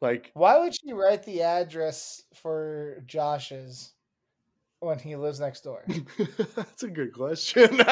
[0.01, 3.93] Like Why would she write the address for Josh's
[4.79, 5.85] when he lives next door?
[6.55, 7.81] that's a good question.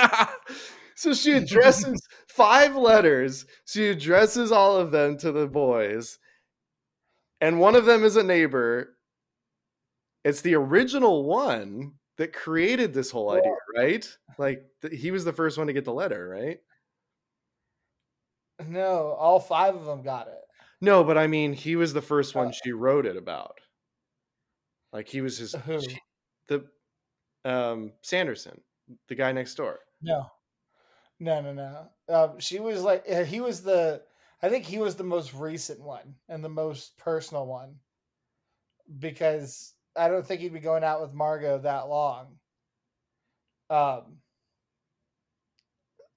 [1.00, 3.46] So she addresses five letters.
[3.64, 6.20] She addresses all of them to the boys.
[7.40, 8.98] And one of them is a neighbor
[10.23, 15.34] it's the original one that created this whole idea right like th- he was the
[15.34, 16.60] first one to get the letter right
[18.65, 20.43] No, all five of them got it.
[20.82, 23.60] no but i mean he was the first one she wrote it about
[24.91, 25.82] like he was his Who?
[25.82, 25.99] she-
[26.47, 26.67] the
[27.45, 28.62] um sanderson
[29.08, 30.29] the guy next door No,
[31.19, 31.89] no, no, no.
[32.13, 34.03] Um, she was like uh, he was the.
[34.41, 37.79] I think he was the most recent one and the most personal one
[38.99, 42.40] because I don't think he'd be going out with Margot that long.
[43.70, 44.22] Um.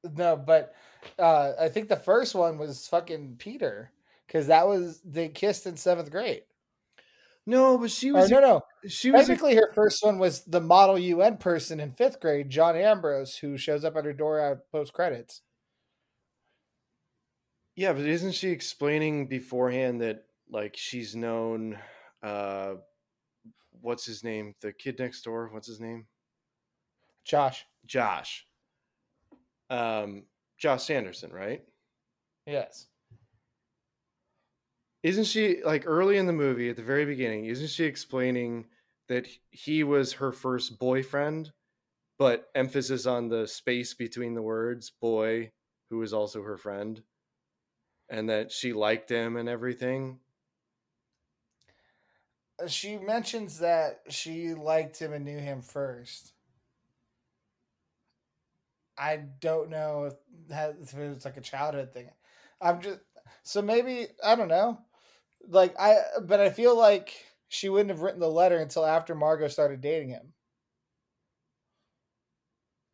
[0.05, 0.75] No, but
[1.19, 3.93] uh, I think the first one was fucking Peter
[4.27, 6.43] because that was they kissed in seventh grade.
[7.47, 10.61] no but she Or was no, no, she was Technically, her first one was the
[10.61, 14.71] model UN person in fifth grade, John Ambrose, who shows up at her door at
[14.71, 15.43] post credits.
[17.75, 21.79] Yeah, but isn't she explaining beforehand that like she's known
[22.23, 22.75] uh
[23.83, 24.55] what's his name?
[24.63, 26.07] The kid next door, what's his name?
[27.25, 28.47] Josh, Josh.
[29.71, 30.25] Um
[30.59, 31.63] Josh Sanderson, right?
[32.47, 32.87] yes,
[35.03, 38.67] Isn't she like early in the movie at the very beginning, isn't she explaining
[39.09, 41.53] that he was her first boyfriend,
[42.19, 45.51] but emphasis on the space between the words boy
[45.91, 47.03] who was also her friend
[48.09, 50.21] and that she liked him and everything?
[52.69, 56.35] She mentions that she liked him and knew him first.
[58.97, 60.15] I don't know if,
[60.49, 62.11] that, if it was like a childhood thing.
[62.61, 63.01] I'm just
[63.43, 64.85] so maybe I don't know.
[65.47, 69.49] Like I, but I feel like she wouldn't have written the letter until after Margot
[69.49, 70.35] started dating him.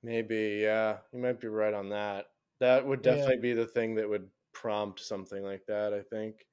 [0.03, 2.33] Maybe, yeah, you might be right on that.
[2.61, 3.31] That would Yeah.
[3.31, 5.93] definitely be the thing that would prompt something like that.
[5.93, 6.47] I think.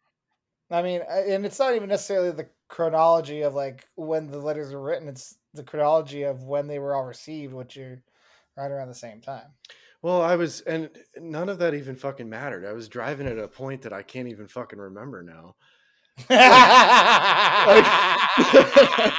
[0.69, 4.81] I mean, and it's not even necessarily the chronology of like when the letters were
[4.81, 5.07] written.
[5.07, 8.01] It's the chronology of when they were all received, which are
[8.57, 9.47] right around the same time.
[10.01, 12.65] Well, I was, and none of that even fucking mattered.
[12.65, 15.55] I was driving at a point that I can't even fucking remember now.
[16.29, 16.29] like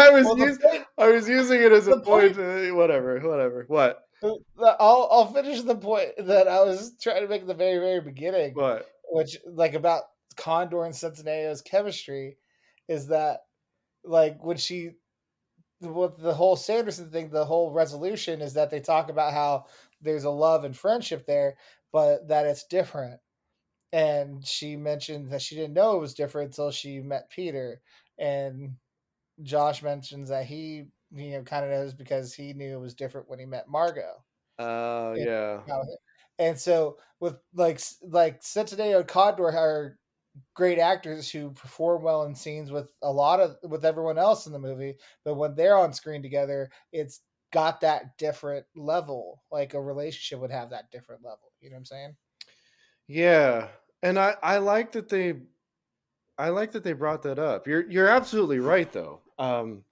[0.00, 2.34] I was, Well, the us- point- I was using it as a the point.
[2.36, 3.64] to- whatever, whatever.
[3.68, 4.00] What?
[4.22, 8.00] I'll I'll finish the point that I was trying to make at the very very
[8.00, 8.54] beginning.
[8.54, 8.86] What?
[9.10, 10.02] which like about
[10.38, 12.38] Condor and Centineo's chemistry
[12.88, 13.40] is that
[14.04, 14.92] like when she
[15.80, 19.66] with the whole Sanderson thing, the whole resolution is that they talk about how
[20.00, 21.56] there's a love and friendship there,
[21.92, 23.20] but that it's different.
[23.92, 27.80] And she mentioned that she didn't know it was different until she met Peter.
[28.18, 28.76] And
[29.42, 33.28] Josh mentions that he, you know, kind of knows because he knew it was different
[33.28, 34.24] when he met Margot.
[34.58, 35.62] Oh Yeah.
[35.66, 35.82] yeah.
[36.38, 39.97] And so with like like Centineo and Condor are
[40.54, 44.52] great actors who perform well in scenes with a lot of with everyone else in
[44.52, 47.20] the movie, but when they're on screen together, it's
[47.52, 49.42] got that different level.
[49.50, 51.52] Like a relationship would have that different level.
[51.60, 52.16] You know what I'm saying?
[53.06, 53.68] Yeah,
[54.02, 55.34] and I I like that they
[56.36, 57.66] I like that they brought that up.
[57.66, 59.20] You're you're absolutely right though.
[59.38, 59.84] Um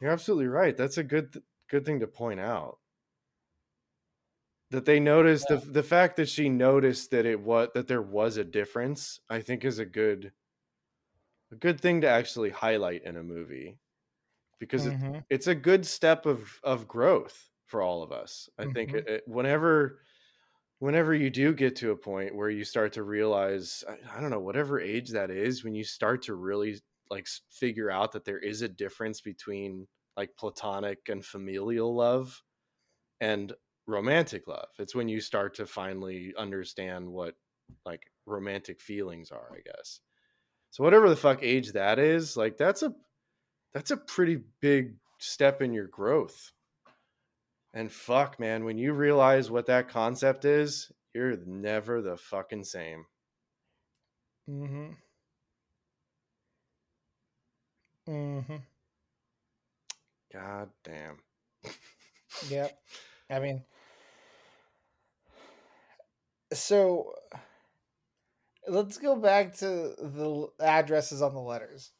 [0.00, 0.76] you're absolutely right.
[0.76, 2.78] That's a good good thing to point out.
[4.70, 8.36] That they noticed the the fact that she noticed that it was that there was
[8.36, 10.32] a difference, I think is a good
[11.52, 13.78] a good thing to actually highlight in a movie.
[14.60, 15.24] Because it, Mhm.
[15.30, 18.48] it's a good step of of growth for all of us.
[18.58, 18.94] I think Mhm.
[18.94, 20.00] it, it- whenever
[20.80, 24.30] whenever you do get to a point where you start to realize I, I don't
[24.30, 26.80] know whatever age that is when you start to really
[27.10, 32.42] like figure out that there is a difference between like platonic and familial love
[33.20, 33.52] and
[33.90, 34.68] romantic love.
[34.78, 37.34] It's when you start to finally understand what
[37.84, 40.00] like romantic feelings are, I guess.
[40.70, 42.94] So whatever the fuck age that is, like that's a
[43.74, 46.52] that's a pretty big step in your growth.
[47.72, 53.06] And fuck, man, when you realize what that concept is, you're never the fucking same.
[54.48, 54.96] Mhm.
[58.08, 58.62] Mhm.
[60.32, 61.18] God damn.
[62.48, 62.78] Yep.
[63.28, 63.64] I mean,
[66.52, 67.14] so
[68.68, 71.92] let's go back to the addresses on the letters.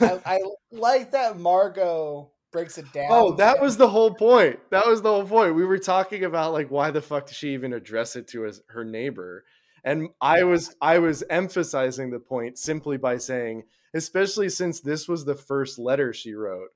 [0.00, 0.40] I, I
[0.72, 3.06] like that Margot breaks it oh, down.
[3.10, 4.58] Oh, that was the whole point.
[4.70, 5.54] That was the whole point.
[5.54, 8.62] We were talking about like why the fuck did she even address it to as
[8.68, 9.44] her neighbor?
[9.84, 15.24] And I was I was emphasizing the point simply by saying, especially since this was
[15.24, 16.70] the first letter she wrote,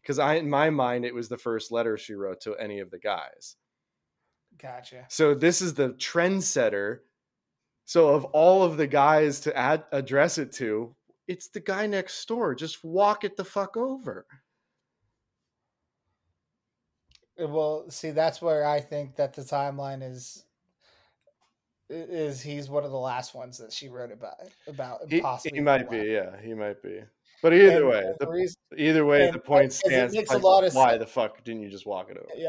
[0.00, 2.90] because I in my mind it was the first letter she wrote to any of
[2.90, 3.56] the guys.
[4.62, 5.04] Gotcha.
[5.08, 7.00] So this is the trendsetter.
[7.84, 10.94] So of all of the guys to add address it to,
[11.26, 12.54] it's the guy next door.
[12.54, 14.24] Just walk it the fuck over.
[17.40, 20.44] Uh, Well, see, that's where I think that the timeline is.
[21.90, 25.62] Is he's one of the last ones that she wrote about about He, possibly he
[25.62, 27.00] might be, yeah, he might be.
[27.42, 30.14] But either And- way, the, reason- either way, and the point because it stands.
[30.14, 32.28] makes a lot of why sen- the fuck didn't you just walk it over?
[32.34, 32.48] Yeah.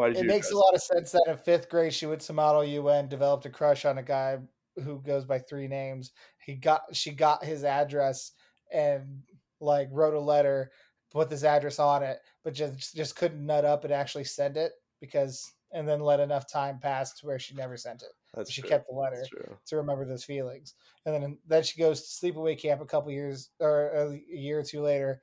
[0.00, 0.28] Why did it you?
[0.28, 3.44] makes a lot of sense that in fifth grade she went to model UN, developed
[3.44, 4.38] a crush on a guy
[4.82, 6.12] who goes by three names.
[6.38, 8.32] He got she got his address
[8.72, 9.22] and
[9.60, 10.70] like wrote a letter,
[11.10, 14.72] put this address on it, but just just couldn't nut up and actually send it
[15.02, 18.12] because and then let enough time pass to where she never sent it.
[18.34, 18.70] That's she true.
[18.70, 19.22] kept the letter
[19.66, 20.76] to remember those feelings.
[21.04, 24.64] And then then she goes to sleepaway camp a couple years or a year or
[24.64, 25.20] two later,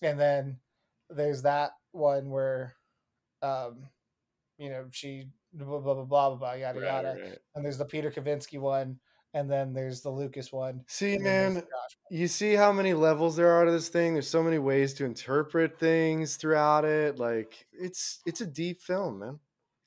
[0.00, 0.58] and then
[1.10, 2.76] there's that one where,
[3.42, 3.88] um,
[4.58, 7.16] you know, she blah blah blah blah blah, blah yada Right, yada.
[7.20, 7.38] right.
[7.54, 8.98] And there's the Peter Kavinsky one,
[9.34, 10.82] and then there's the Lucas one.
[10.88, 11.66] See, and man, the
[12.10, 14.12] you see how many levels there are to this thing.
[14.14, 17.18] There's so many ways to interpret things throughout it.
[17.18, 19.38] Like it's it's a deep film, man.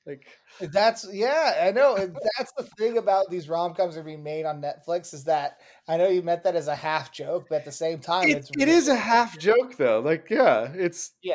[0.06, 0.26] Like.
[0.72, 1.94] That's yeah, I know.
[1.96, 5.58] That's the thing about these rom coms that are being made on Netflix is that
[5.88, 8.38] I know you meant that as a half joke, but at the same time, it,
[8.38, 10.00] it's it is a half joke though.
[10.00, 11.34] Like yeah, it's Yeah.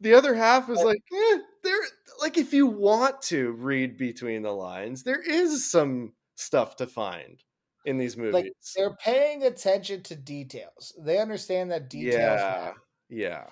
[0.00, 1.78] The other half is But- like eh, there.
[2.20, 7.42] Like if you want to read between the lines, there is some stuff to find
[7.84, 8.34] in these movies.
[8.34, 10.92] like they're paying attention to details.
[10.98, 12.74] They understand that details yeah, matter.
[13.08, 13.44] yeah.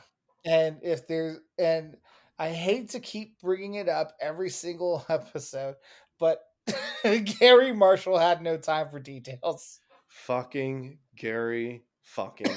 [0.45, 1.97] and if there's and
[2.39, 5.77] I hate to keep bringing it up every single episode,
[6.19, 6.41] but
[7.39, 9.81] Gary Marshall had no time for details.
[10.09, 12.55] Fucking Gary fucking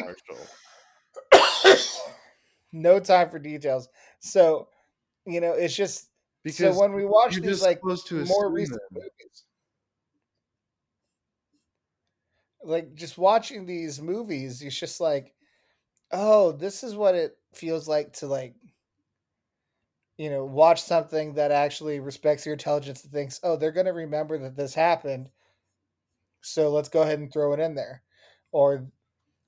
[0.00, 0.46] Marshall.
[2.72, 3.88] no time for details.
[4.20, 4.68] So,
[5.28, 6.10] you know, it's just
[6.42, 7.80] Because so when we watch these like
[8.14, 9.00] more recent that.
[9.02, 9.44] movies,
[12.62, 15.34] like just watching these movies, it's just like,
[16.12, 18.56] oh, this is what it feels like to like,
[20.16, 23.92] you know, watch something that actually respects your intelligence and thinks, oh, they're going to
[23.92, 25.30] remember that this happened,
[26.40, 28.02] so let's go ahead and throw it in there,
[28.52, 28.86] or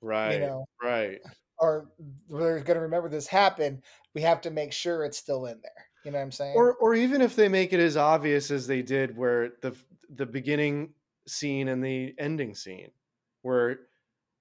[0.01, 0.33] Right.
[0.33, 1.21] you know, right.
[1.61, 1.91] Or
[2.29, 3.83] they're going to remember this happened.
[4.13, 5.87] We have to make sure it's still in there.
[6.03, 6.55] You know what I'm saying?
[6.57, 9.77] Or or even if they make it as obvious as they did where the
[10.09, 10.95] the beginning
[11.27, 12.91] scene and the ending scene
[13.43, 13.81] where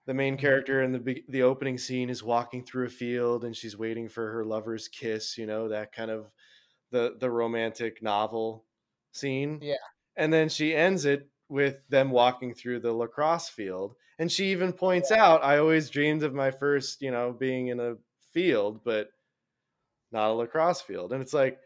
[0.06, 0.40] the main Mhm.
[0.40, 4.32] character in the the opening scene is walking through a field and she's waiting for
[4.32, 6.32] her lover's kiss, you know, that kind of
[6.90, 8.66] the the romantic novel
[9.12, 9.62] scene.
[9.62, 9.76] Yeah.
[10.16, 14.72] And then she ends it with them walking through the lacrosse field and she even
[14.72, 17.96] points out I always dreamed of my first, you know, being in a
[18.32, 19.10] field, but
[20.12, 21.12] not a lacrosse field.
[21.12, 21.58] And it's like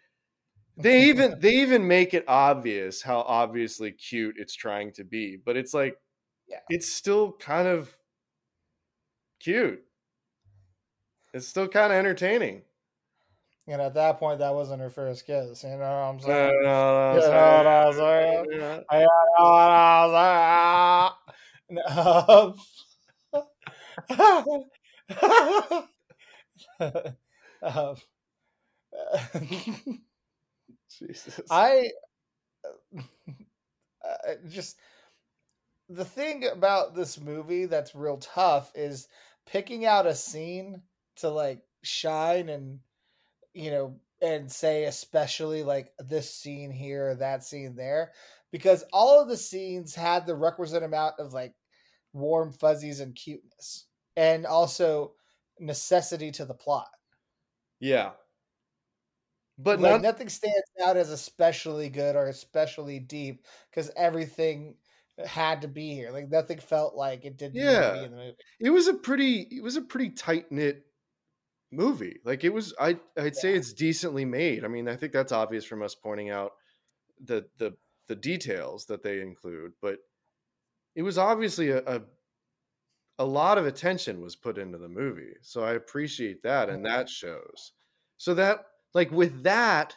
[0.77, 5.57] they even they even make it obvious how obviously cute it's trying to be, but
[5.57, 5.99] it's like
[6.49, 6.61] Yeah.
[6.71, 7.97] it's still kind of
[9.41, 9.85] cute.
[11.35, 12.63] It's still kind of entertaining.
[13.67, 15.65] And at that point, that wasn't her first kiss.
[15.65, 16.63] You know what I'm No, saying?
[16.63, 17.65] no, no, You know sorry.
[17.65, 18.47] what I'm saying?
[18.53, 18.81] Yeah.
[18.93, 21.24] You know what I'm saying?
[21.89, 22.55] Um,
[30.99, 31.41] Jesus.
[31.51, 31.91] I
[34.05, 34.77] uh, just
[35.89, 39.09] the thing about this movie that's real tough is
[39.47, 40.83] picking out a scene
[41.17, 42.81] to like shine and
[43.55, 48.13] you know and say especially like this scene here or that scene there
[48.51, 51.55] because all of the scenes had the requisite amount of like
[52.13, 55.13] warm fuzzies and cuteness and also
[55.61, 56.89] necessity to the plot
[57.81, 58.13] yeah.
[59.59, 64.77] But like not, nothing stands out as especially good or especially deep because everything
[65.25, 66.11] had to be here.
[66.11, 67.93] Like nothing felt like it didn't Yeah.
[67.93, 68.37] be in the movie.
[68.59, 70.87] it was a pretty it was a pretty tight knit
[71.75, 72.21] movie.
[72.25, 74.65] Like it was I I'd say it's decently made.
[74.65, 76.53] I mean, I think that's obvious from us pointing out
[77.23, 77.77] the the
[78.09, 79.99] the details that they include, but
[80.95, 82.03] it was obviously a, a
[83.19, 85.35] a lot of attention was put into the movie.
[85.43, 87.73] So I appreciate that and that shows.
[88.17, 89.97] So that like with that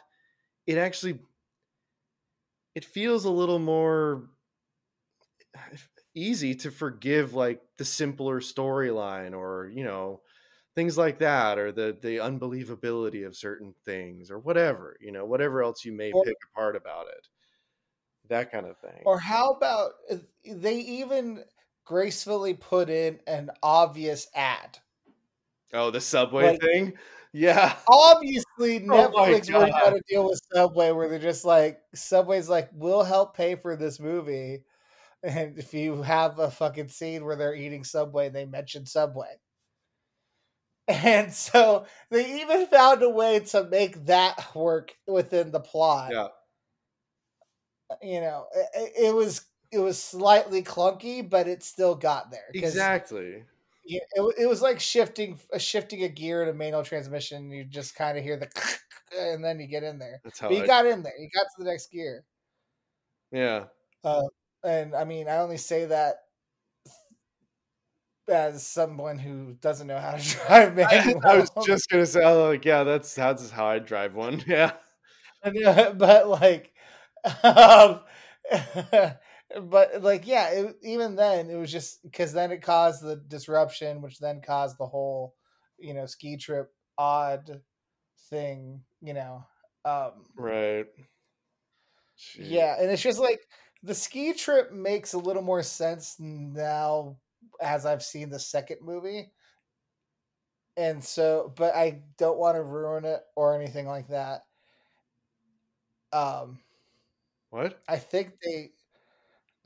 [0.66, 1.20] it actually
[2.74, 4.28] it feels a little more
[6.14, 10.20] easy to forgive like the simpler storyline or you know
[10.74, 15.62] things like that or the the unbelievability of certain things or whatever you know whatever
[15.62, 17.26] else you may Or- pick apart about it
[18.28, 20.16] that kind of thing Or how about uh,
[20.46, 21.42] they even
[21.86, 24.78] gracefully put in an obvious ad?
[25.72, 26.92] oh the subway like- thing
[27.32, 32.48] yeah Obviously, Oh Netflix really got to deal with Subway, where they're just like, Subway's
[32.48, 34.62] like, we'll help pay for this movie.
[35.22, 39.34] And if you have a fucking scene where they're eating Subway, they mention Subway.
[40.88, 46.14] And so they even found a way to make that work within the plot.
[46.14, 46.28] yeah
[48.02, 52.54] You know, it, it was it was slightly clunky, but it still got there.
[52.54, 53.46] exactly
[53.84, 57.50] you- it, it was like shifting a shifting a gear in a manual transmission.
[57.50, 58.78] You just kind of hear the,
[59.16, 60.22] and then you get in there.
[60.22, 61.16] that's how But you I, got in there.
[61.18, 62.24] You got to the next gear.
[63.30, 63.68] yeah
[64.04, 64.22] Uh,
[64.64, 66.27] And I mean, I only say that
[68.28, 71.20] as someone who doesn't know how to drive manual.
[71.24, 74.72] I was just gonna say oh, like yeah that's that's how i drive one yeah
[75.42, 76.72] but like,
[77.42, 78.00] um,
[79.62, 84.02] but like, yeah, it, even then, it was just because then it caused the disruption,
[84.02, 85.34] which then caused the whole,
[85.78, 87.60] you know, ski trip odd
[88.30, 89.44] thing, you know.
[89.84, 90.86] Um, right
[92.18, 92.50] Jeez.
[92.50, 93.40] Yeah, and it's just like
[93.84, 97.16] the ski trip makes a little more sense now
[97.60, 99.32] as I've seen the second movie.
[100.76, 104.42] And so, but I don't want to ruin it or anything like that.
[106.12, 106.60] Um,
[107.50, 108.70] what I think they,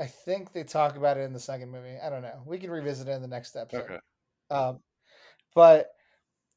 [0.01, 1.97] I think they talk about it in the second movie.
[2.03, 2.43] I don't know.
[2.47, 3.83] We can revisit it in the next episode.
[3.83, 3.99] okay
[4.51, 4.81] Um,
[5.55, 5.91] but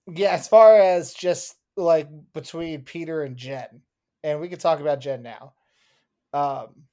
[0.07, 3.81] yeah, as far as just like between Peter and Jen,
[4.23, 5.53] and we can talk about Jen now.
[6.33, 6.86] Um,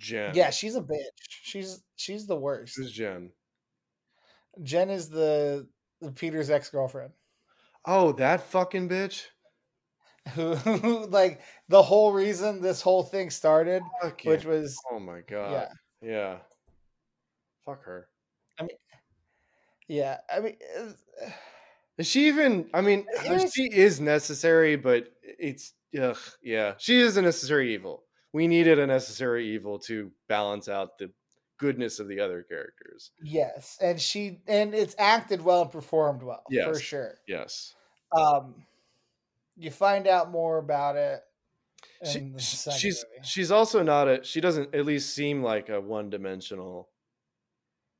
[0.00, 0.96] jen yeah, she's a bitch.
[1.28, 2.76] She's she's the worst.
[2.76, 3.30] who's jen
[4.62, 5.66] Jen is the,
[6.00, 7.12] the Peter's ex girlfriend.
[7.84, 9.26] Oh, that fucking bitch.
[10.34, 14.50] Who, who like the whole reason this whole thing started, Fuck which yeah.
[14.50, 15.68] was Oh my god.
[16.02, 16.36] yeah, Yeah.
[17.64, 18.08] Fuck her.
[18.58, 18.76] I mean,
[19.88, 20.18] yeah.
[20.32, 21.30] I mean, uh,
[21.96, 22.68] Is she even?
[22.74, 23.06] I mean,
[23.54, 26.74] she is necessary, but it's ugh, yeah.
[26.78, 28.04] She is a necessary evil.
[28.32, 31.10] We needed a necessary evil to balance out the
[31.58, 33.10] goodness of the other characters.
[33.22, 37.18] yes, and she and it's acted well and performed well for sure.
[37.28, 37.74] Yes.
[38.16, 38.54] Um,
[39.56, 41.20] you find out more about it.
[42.10, 43.26] She, in the sh- second she's movie.
[43.28, 46.88] she's also not a she doesn't at least seem like a one-dimensional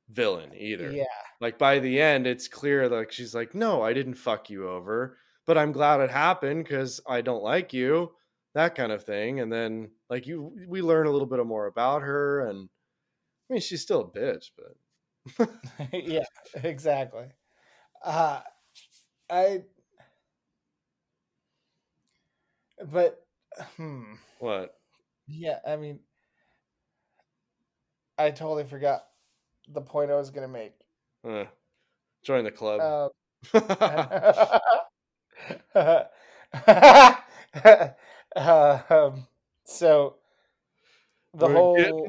[0.09, 0.91] villain either.
[0.91, 1.03] yeah,
[1.39, 5.17] Like by the end it's clear like she's like no, I didn't fuck you over,
[5.45, 8.11] but I'm glad it happened cuz I don't like you,
[8.53, 9.39] that kind of thing.
[9.39, 12.69] And then like you we learn a little bit more about her and
[13.49, 14.75] I mean she's still a bitch, but
[15.93, 16.23] yeah,
[16.55, 17.25] exactly.
[18.03, 18.41] Uh,
[19.29, 19.63] I,
[22.91, 23.23] but,
[23.77, 24.75] hmm, what?
[25.27, 25.59] yeah.
[25.67, 25.99] I mean,
[28.17, 29.03] I totally forgot
[29.67, 30.73] the point I was gonna make.
[31.27, 31.45] Uh,
[32.23, 33.11] join the club.
[35.73, 36.03] Uh,
[38.35, 39.27] uh, um,
[39.65, 40.15] so
[41.33, 41.53] the We're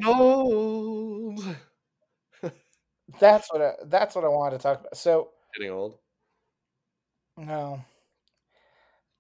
[0.01, 1.35] whole
[3.21, 4.97] that's what I, that's what I wanted to talk about.
[4.97, 5.99] So Getting old.
[7.37, 7.85] no,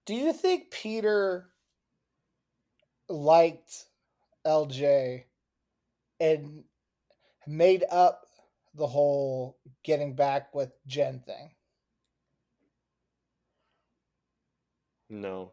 [0.06, 1.48] do you think Peter
[3.08, 3.84] liked
[4.46, 5.24] LJ
[6.20, 6.64] and
[7.46, 8.26] made up
[8.74, 11.50] the whole getting back with Jen thing?
[15.10, 15.52] No.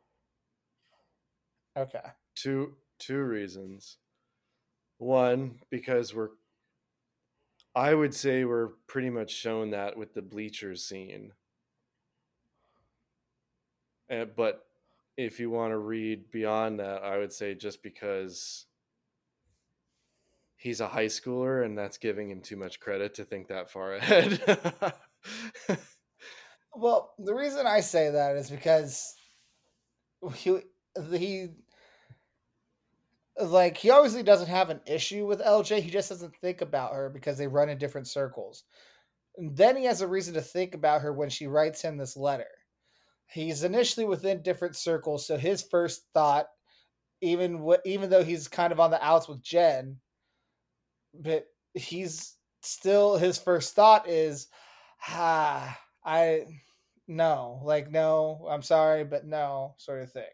[1.79, 1.99] Okay.
[2.35, 3.97] two two reasons.
[4.97, 6.29] One because we're
[7.75, 11.31] i would say we're pretty much shown that with the bleachers scene.
[14.11, 14.65] Uh, but
[15.15, 18.65] if you want to read beyond that i would say just because
[20.59, 23.93] he's a high schooler and that's giving him too much credit to think that far
[23.95, 24.41] ahead.
[26.75, 29.15] Well, the reason I say that is because
[30.35, 30.59] he
[31.13, 31.49] he
[33.39, 35.81] like he obviously doesn't have an issue with LJ.
[35.81, 38.63] He just doesn't think about her because they run in different circles.
[39.37, 42.17] And then he has a reason to think about her when she writes him this
[42.17, 42.47] letter.
[43.27, 46.47] He's initially within different circles, so his first thought,
[47.21, 49.97] even wh- even though he's kind of on the outs with Jen,
[51.13, 54.47] but he's still his first thought is,
[55.07, 56.45] ah, I
[57.07, 60.25] no, like no, I'm sorry, but no, sort of thing.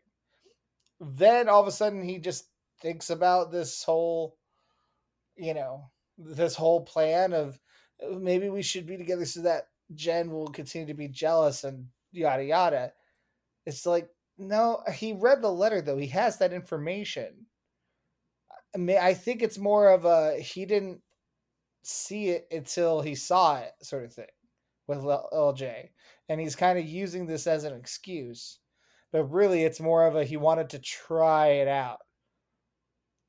[1.00, 2.46] Then all of a sudden he just
[2.86, 4.38] thinks about this whole,
[5.36, 7.60] you know, this whole plan of
[8.04, 11.88] uh, maybe we should be together so that Jen will continue to be jealous and
[12.12, 12.94] yada yada.
[13.66, 14.08] It's like
[14.38, 15.98] no, he read the letter though.
[15.98, 17.48] He has that information.
[18.76, 21.02] I mean, I think it's more of a he didn't
[21.82, 24.26] see it until he saw it sort of thing
[24.86, 25.90] with LJ.
[26.30, 28.60] And he's kind of using this as an excuse.
[29.12, 32.00] But really, it's more of a he wanted to try it out.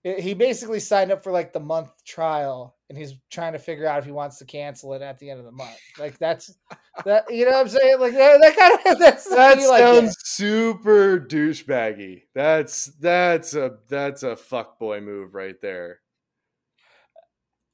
[0.07, 3.99] He basically signed up for like the month trial and he's trying to figure out
[3.99, 5.77] if he wants to cancel it at the end of the month.
[5.99, 6.55] Like that's
[7.05, 7.99] that you know what I'm saying?
[7.99, 10.27] Like that, that kind of that's that sounds get.
[10.27, 16.01] super douchebaggy that's that's a that's a fuckboy move right there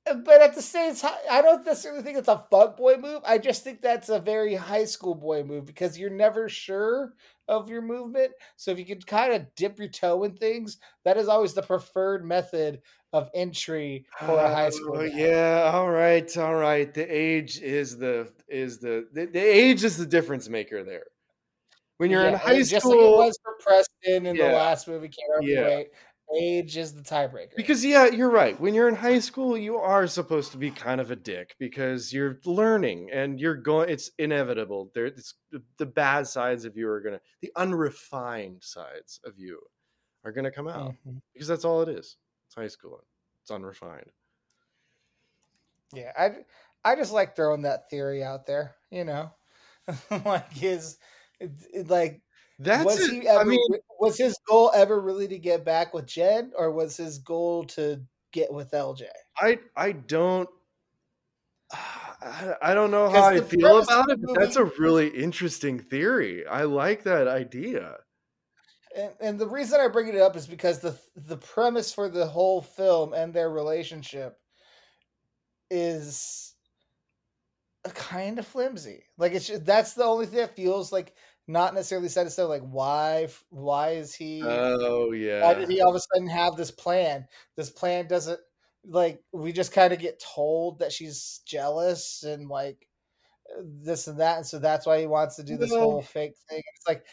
[0.04, 3.22] but at the same time, I don't necessarily think it's a fuckboy move.
[3.24, 7.14] I just think that's a very high school boy move because you're never sure
[7.48, 8.32] of your movement.
[8.56, 11.62] So if you can kind of dip your toe in things, that is always the
[11.62, 12.80] preferred method
[13.12, 14.96] of entry for a high school.
[14.96, 15.16] Oh, Guy.
[15.18, 19.98] yeah all right all right the age is the is the, the the age is
[19.98, 21.04] the difference maker there
[21.98, 24.48] when you're in Yeah, high and just like school it was for Preston in Yeah.
[24.48, 25.64] the last movie, Can't Yeah.
[25.66, 25.88] Wait.
[26.38, 27.54] Age is the tiebreaker.
[27.56, 31.00] because yeah you're right when you're in high school you are supposed to be kind
[31.00, 35.86] of a dick because you're learning and you're going it's inevitable there it's the, the
[35.86, 39.60] bad sides of you are gonna the unrefined sides of you
[40.24, 41.20] are gonna come out Mhm.
[41.34, 42.16] because that's all it is
[42.46, 43.04] it's high school
[43.42, 44.10] it's unrefined
[45.92, 46.30] Yeah, I
[46.84, 48.76] I just like throwing that theory out there.
[48.90, 49.30] You know,
[50.24, 50.96] like his
[51.40, 52.22] it- it- like
[52.58, 53.10] that's was it.
[53.10, 56.50] he ever i mean re- was his goal ever really to get back with Jen,
[56.56, 59.04] or was his goal to get with LJ?
[59.38, 60.48] I I don't
[61.72, 66.44] I, I don't know how I feel about it, but that's a really interesting theory.
[66.44, 67.96] I like that idea.
[68.96, 72.26] And, and the reason I bring it up is because the the premise for the
[72.26, 74.36] whole film and their relationship
[75.70, 76.54] is
[77.94, 79.04] kind of flimsy.
[79.16, 81.14] Like it's just, that's the only thing that feels like
[81.46, 82.48] not necessarily set in stone.
[82.48, 83.28] Like why?
[83.50, 84.64] Why is he?
[84.84, 85.40] Oh yeah.
[85.40, 87.26] Why did he all of a sudden have this plan?
[87.56, 88.40] This plan doesn't
[88.86, 92.88] like we just kind of get told that she's jealous and like
[93.64, 95.76] this and that, and so that's why he wants to do this No.
[95.76, 96.62] whole fake thing.
[96.76, 97.06] It's like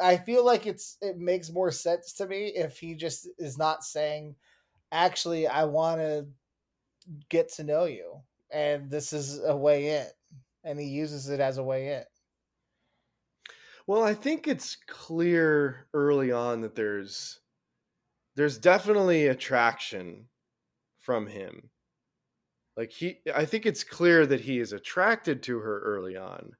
[0.00, 3.84] I feel like it's it makes more sense to me if he just is not
[3.84, 4.36] saying,
[4.92, 6.28] actually, I want to
[7.28, 10.06] get to know you, and this is a way in,
[10.64, 12.04] and he uses it as a way in.
[13.86, 17.40] Well, I think it's clear early on that there's
[18.36, 20.28] there's definitely attraction
[20.98, 21.70] from him.
[22.76, 26.56] Like he I think it's clear that he is attracted to her early on.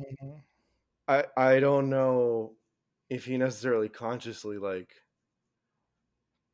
[0.00, 0.44] Mhm.
[1.08, 2.56] I I don't know
[3.10, 4.94] if he necessarily consciously like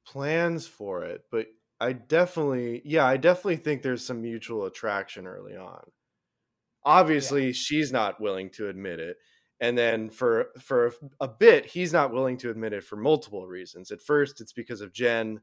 [0.07, 1.47] plans for it, but
[1.81, 5.83] I definitely yeah, I definitely think there's some mutual attraction early on.
[6.85, 9.18] Obviously, she's not willing to admit it.
[9.63, 13.93] And then for for a bit, he's not willing to admit it for multiple reasons.
[13.93, 15.41] At first, it's because of Jen.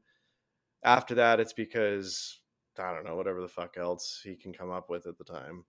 [0.84, 2.38] After that, it's because
[2.78, 5.64] I don't know, whatever the fuck else he can come up with at the time.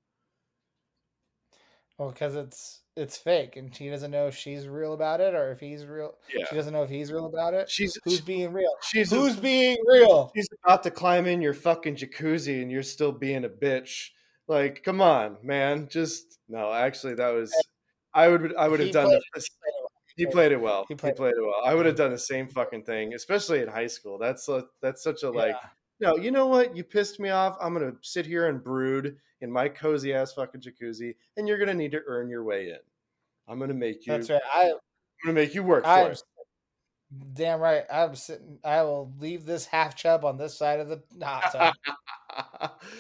[1.98, 5.54] Well, because it's it's fake, and she doesn't know if she's real about it or
[5.54, 6.16] if he's real.
[6.36, 6.46] Yeah.
[6.50, 7.70] She doesn't know if he's real about it.
[7.70, 8.72] She's Who's being real?
[8.82, 10.30] she's Who's being real?
[10.36, 14.10] she's about to climb in your fucking jacuzzi and you're still being a bitch.
[14.50, 15.88] Like, come on, man.
[15.90, 17.54] Just no, actually that was
[18.14, 19.48] I would I would have He done played the,
[20.18, 20.86] he played it well.
[20.88, 21.62] He He played- played, it well.
[21.66, 24.18] I would have done the same fucking thing, especially in high school.
[24.18, 25.56] That's a, that's such a like
[26.00, 26.76] no, you know what?
[26.76, 27.58] You pissed me off.
[27.62, 31.74] I'm gonna sit here and brood in my cozy ass fucking jacuzzi, and you're gonna
[31.76, 32.78] need to earn your way in.
[33.48, 34.14] I'm gonna make you.
[34.14, 34.42] That's right.
[34.54, 34.78] I I'm
[35.24, 36.24] gonna make you work for I'm it.
[37.36, 37.84] damn right.
[37.92, 38.58] I'm sitting.
[38.64, 42.72] I will leave this half chub on this side of the hot tub.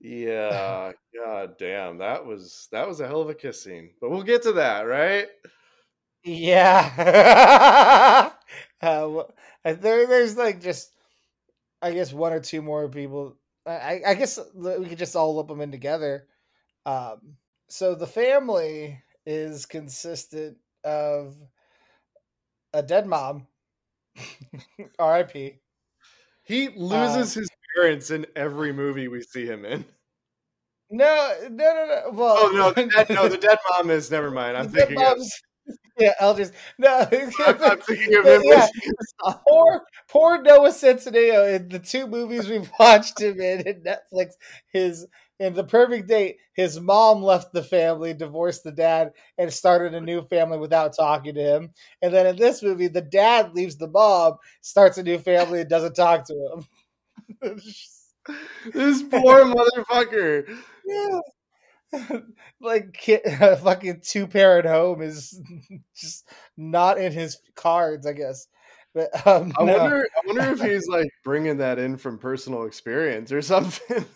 [0.00, 3.94] yeah, god damn, that was that was a hell of a kiss scene.
[4.00, 5.28] But we'll get to that, right?
[6.24, 8.30] yeah.
[8.82, 9.18] uh,
[9.64, 10.92] uh, there, there's like just,
[11.82, 13.36] I guess one or two more people.
[13.66, 16.28] I, I- guess we could just all lump them in together.
[16.86, 17.36] Um,
[17.68, 21.36] so the family is consistent of
[22.72, 23.46] a dead mom,
[24.98, 25.60] R.I.P.
[26.44, 29.84] He loses his parents in every movie we see him in.
[30.90, 32.10] No, no, no, no.
[32.12, 34.56] Well, Oh no, the dead, no, the dead mom is never mind.
[34.56, 35.16] I'm thinking of,
[35.98, 36.52] yeah, Elders.
[36.78, 38.42] No, I'm, I'm thinking of him.
[38.44, 38.70] yeah, as-
[39.46, 44.32] poor, poor Noah Centineo in the two movies we've watched him in in Netflix.
[44.72, 45.06] His
[45.40, 50.00] in the perfect date, his mom left the family, divorced the dad, and started a
[50.00, 51.70] new family without talking to him.
[52.02, 55.68] And then in this movie, the dad leaves the mom, starts a new family, and
[55.70, 56.66] doesn't talk to him.
[58.72, 60.48] This poor motherfucker.
[60.86, 61.20] yeah.
[62.60, 63.20] like kid,
[63.62, 65.40] fucking two parent home is
[65.94, 68.46] just not in his cards, I guess.
[68.94, 69.76] But um, I no.
[69.76, 70.08] wonder.
[70.16, 74.06] I wonder if he's like bringing that in from personal experience or something.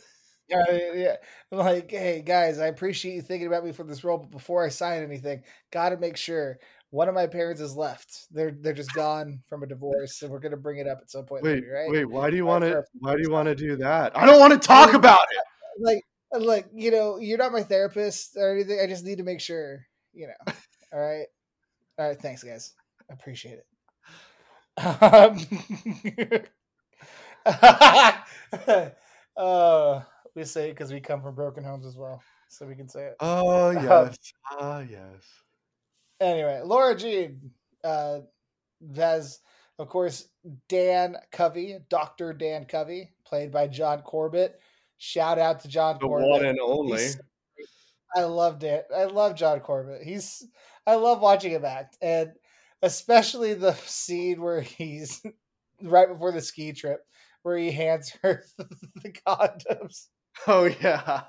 [0.48, 1.16] Yeah, yeah, yeah.
[1.50, 4.70] Like, hey guys, I appreciate you thinking about me for this role, but before I
[4.70, 6.58] sign anything, got to make sure
[6.90, 8.26] one of my parents is left.
[8.30, 11.24] They're they're just gone from a divorce, and we're gonna bring it up at some
[11.24, 11.90] point Wait, later, right?
[11.90, 12.04] wait.
[12.06, 12.82] Why do you want to?
[13.00, 14.16] Why do you want to do that?
[14.16, 15.42] I don't want to talk about it.
[15.80, 18.80] Like, like you know, you're not my therapist or anything.
[18.80, 20.52] I just need to make sure, you know.
[20.92, 21.26] All right,
[21.96, 22.20] all right.
[22.20, 22.74] Thanks, guys.
[23.08, 23.66] I appreciate it.
[24.76, 25.38] Um,
[29.36, 30.00] uh,
[30.34, 33.04] we say it because we come from broken homes as well, so we can say
[33.04, 33.14] it.
[33.20, 34.16] Oh yes.
[34.50, 35.22] Ah yes.
[36.20, 37.50] Anyway, Lara Jean
[37.84, 38.20] uh,
[38.96, 39.40] has,
[39.78, 40.28] of course,
[40.68, 44.58] Dan Covey, Doctor Dan Covey, played by John Corbett.
[44.98, 46.28] Shout out to John The Corbett.
[46.28, 46.98] one and only.
[46.98, 47.18] He's-
[48.16, 48.82] I love Dan.
[48.96, 50.02] I love John Corbett.
[50.02, 50.44] He's.
[50.86, 52.32] I love watching him act, and
[52.82, 55.22] especially the scene where he's
[55.82, 57.06] right before the ski trip,
[57.42, 60.06] where he hands her the condoms.
[60.46, 61.24] Oh yeah.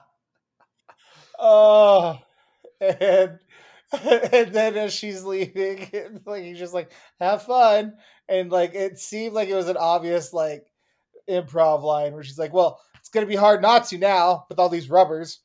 [1.37, 2.19] Oh,
[2.81, 3.39] and
[4.31, 5.89] and then as she's leaving,
[6.25, 10.33] like he's just like, "Have fun," and like it seemed like it was an obvious
[10.33, 10.67] like
[11.29, 14.69] improv line where she's like, "Well, it's gonna be hard not to now with all
[14.69, 15.41] these rubbers."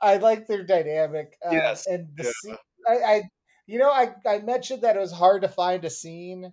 [0.00, 1.36] I like their dynamic.
[1.44, 2.30] Uh, Yes, and the yeah.
[2.30, 2.56] scene,
[2.88, 3.22] I, I,
[3.66, 6.52] you know, I I mentioned that it was hard to find a scene,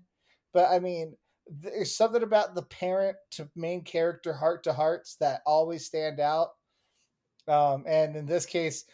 [0.54, 1.16] but I mean,
[1.48, 6.52] there's something about the parent to main character heart to hearts that always stand out.
[7.48, 8.86] Um, and in this case,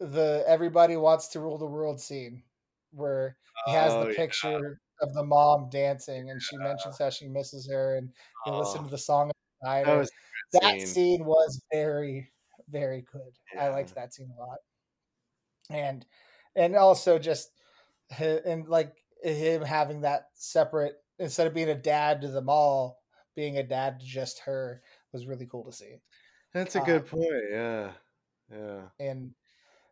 [0.00, 2.44] the everybody wants to rule the world scene
[2.92, 4.16] where he has Oh, the yeah.
[4.16, 8.12] picture of the mom dancing, and she mentions how she misses her, and
[8.46, 8.84] you listen Oh.
[8.84, 9.30] to the song.
[9.84, 10.10] That was
[10.52, 10.94] that scene.
[10.94, 12.32] scene was very
[12.68, 14.58] very good i liked that scene a lot
[15.70, 16.06] and
[16.56, 17.52] and also just
[18.18, 23.00] and like him having that separate instead of being a dad to them all
[23.36, 25.96] being a dad to just her was really cool to see
[26.52, 27.24] That's a uh, good point.
[27.50, 27.90] Yeah.
[28.52, 28.80] Yeah.
[28.98, 29.30] and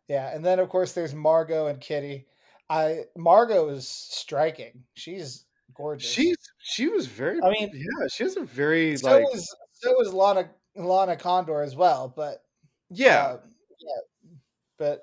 [0.09, 2.25] yeah and then of course there's margot and kitty
[2.69, 8.35] i margot is striking she's gorgeous She's she was very I mean- yeah, she has
[8.35, 12.43] a very so like is so is lana lana condor as well but
[12.89, 13.21] yeah.
[13.21, 13.37] Uh,
[13.79, 14.31] yeah.
[14.77, 15.01] But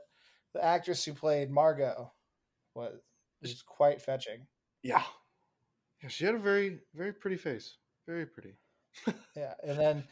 [0.54, 2.12] the actress who played Margot
[2.74, 2.94] was
[3.42, 4.46] was quite fetching.
[4.82, 5.02] yeah.
[6.02, 7.76] Yeah, she had a very very pretty face.
[8.06, 8.56] Very pretty.
[9.36, 10.04] Yeah, and then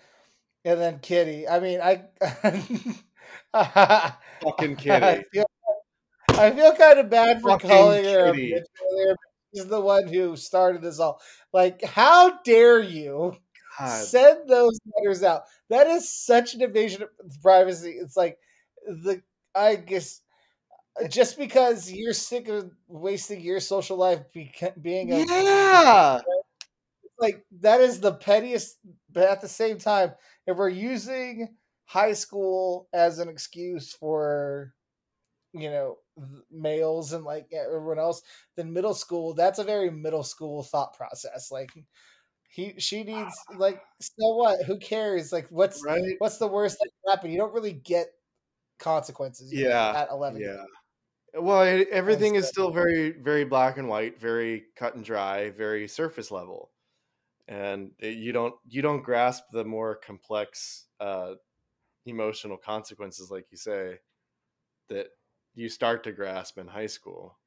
[0.64, 1.48] and then Kitty.
[1.48, 2.04] I mean, I
[3.54, 5.24] I Fucking kitty.
[5.32, 5.44] feel,
[6.28, 8.54] I feel kind of bad for Fucking calling her Kitty.
[8.92, 9.16] earlier.
[9.54, 11.20] She's the one who started this all.
[11.52, 13.36] Like, how dare you
[13.78, 13.90] God.
[13.90, 15.42] send those letters out?
[15.70, 17.10] That is such an invasion of
[17.42, 17.92] privacy.
[17.92, 18.38] It's like
[18.86, 19.22] the
[19.54, 20.20] I guess
[21.08, 26.20] just because you're sick of wasting your social life beca- being a Yeah.
[27.18, 28.78] like that is the pettiest
[29.12, 30.12] but at the same time
[30.46, 34.74] if we're using high school as an excuse for
[35.52, 35.98] you know
[36.50, 38.22] males and like everyone else
[38.56, 41.70] then middle school that's a very middle school thought process like
[42.48, 46.16] he she needs like so what who cares like what's Right?
[46.18, 48.06] what's the worst that can happen you don't really get
[48.78, 50.64] consequences you know, Yeah, at 11 Yeah.
[51.34, 56.30] Well, everything is still very, very black and white, very cut and dry, very surface
[56.30, 56.72] level,
[57.48, 61.36] and you don't you don't grasp the more complex uh,
[62.06, 64.00] emotional consequences, like you say,
[64.88, 65.08] that
[65.54, 67.38] you start to grasp in high school.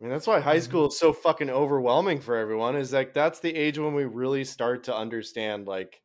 [0.00, 0.60] I mean, that's why high Mhm.
[0.60, 2.74] school is so fucking overwhelming for everyone.
[2.76, 6.02] Is like that's the age when we really start to understand like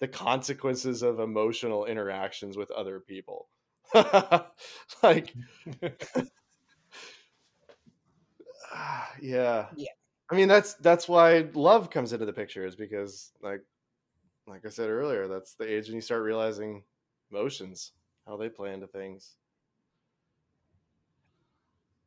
[0.00, 3.50] the consequences of emotional interactions with other people.
[5.02, 5.34] like
[8.72, 9.66] ah, yeah.
[9.76, 9.88] Yeah.
[10.30, 13.62] I mean that's that's why love comes into the picture is because like
[14.46, 16.82] like I said earlier, that's the age when you start realizing
[17.30, 17.92] emotions,
[18.26, 19.36] how they play into things.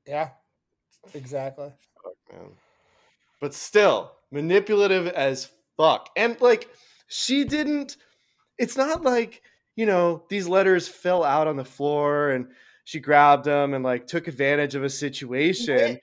[0.08, 0.30] yeah
[1.14, 1.72] exactly
[2.04, 2.50] Fuck, man.
[3.40, 6.10] But still, manipulative as fuck.
[6.16, 6.70] And like,
[7.08, 7.98] she didn't.
[8.58, 9.42] It's not like
[9.80, 12.48] you know these letters fell out on the floor and
[12.84, 15.98] she grabbed them and like took advantage of a situation.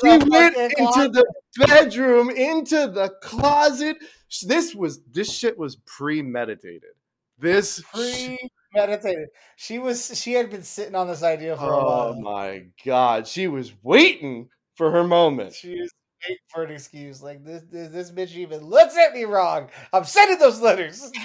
[0.00, 1.12] She went into closet.
[1.12, 3.98] the bedroom, into the closet.
[4.46, 6.94] This was this shit was premeditated.
[7.38, 9.28] This premeditated.
[9.56, 12.14] She was she had been sitting on this idea for a oh while.
[12.16, 15.52] Oh my god, she was waiting for her moment.
[15.52, 17.22] She was waiting for an excuse.
[17.22, 19.68] Like this, this this bitch even looks at me wrong.
[19.92, 21.12] I'm sending those letters.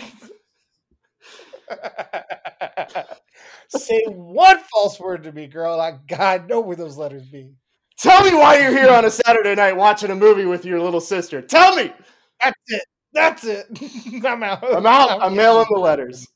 [3.69, 5.79] Say one false word to me, girl.
[5.79, 7.53] I God know where those letters be.
[7.97, 11.01] Tell me why you're here on a Saturday night watching a movie with your little
[11.01, 11.41] sister.
[11.41, 11.91] Tell me.
[12.41, 12.83] That's it.
[13.13, 14.25] That's it.
[14.25, 14.63] I'm out.
[14.63, 15.11] I'm out.
[15.11, 16.27] I'm getting- mailing the letters.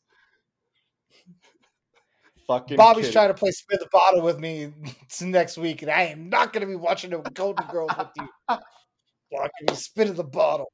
[2.48, 3.12] Fucking Bobby's kidding.
[3.12, 4.72] trying to play spin the bottle with me
[5.22, 8.28] next week, and I am not going to be watching the Golden Girls with you.
[8.50, 10.72] Fucking spin of the bottle.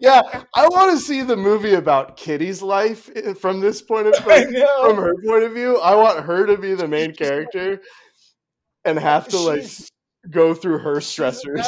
[0.00, 0.22] Yeah,
[0.54, 4.48] I want to see the movie about Kitty's life eh, from this point of like,
[4.48, 5.78] from her point of view.
[5.78, 7.80] I want her to be the main character
[8.84, 9.90] and have to like She's-
[10.30, 11.66] go through her stressors.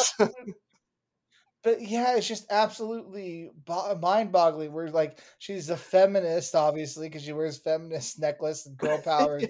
[1.62, 4.72] but yeah, it's just absolutely bo- mind-boggling.
[4.72, 9.40] Where like she's a feminist, obviously, because she wears feminist necklace and girl power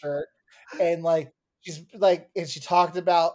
[0.00, 0.26] shirt,
[0.80, 3.34] and like she's like, and she talked about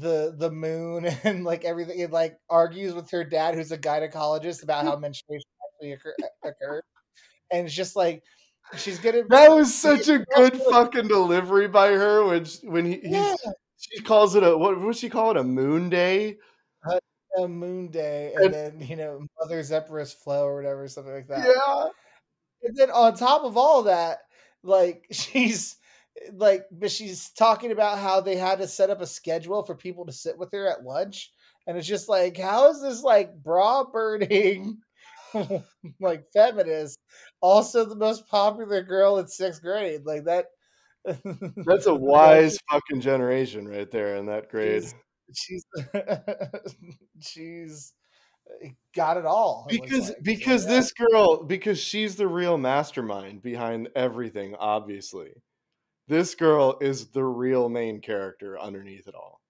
[0.00, 1.98] the the moon and like everything.
[2.00, 6.48] It like argues with her dad, who's a gynecologist, about how menstruation actually occur, uh,
[6.48, 6.82] occurred,
[7.50, 8.22] and it's just like
[8.76, 9.22] she's gonna.
[9.28, 13.34] That was such a good fucking delivery by her when she, when he, Yeah,
[13.78, 16.36] she calls it a what would she call it a moon day?
[17.38, 21.28] a moon day, and And- then you know Mother Zephyrus flow or whatever, something like
[21.28, 21.46] that.
[21.46, 21.86] Yeah.
[22.62, 24.18] and then on top of all that,
[24.62, 25.76] like she's
[26.32, 30.06] like, but she's talking about how they had to set up a schedule for people
[30.06, 31.32] to sit with her at lunch,
[31.66, 34.78] and it's just like, how is this like bra burning,
[36.00, 36.98] like feminist,
[37.40, 40.02] also the most popular girl in sixth grade?
[40.04, 40.46] Like that.
[41.66, 44.84] That's a wise fucking generation right there in that grade.
[44.84, 44.94] She's
[45.34, 45.64] she's,
[47.20, 47.92] she's
[48.48, 49.66] uh, got it all.
[49.68, 50.22] it because like.
[50.22, 50.70] Because yeah.
[50.70, 55.32] this girl because she's the real mastermind behind everything obviously
[56.08, 59.40] this girl is the real main character underneath it all.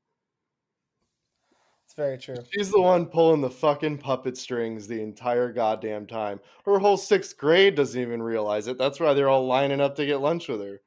[1.85, 2.37] It's very true.
[2.51, 6.41] She's the one pulling the fucking puppet strings the entire goddamn time.
[6.65, 8.79] Her whole sixth grade doesn't even realize it.
[8.79, 10.81] That's why they're all lining up to get lunch with her.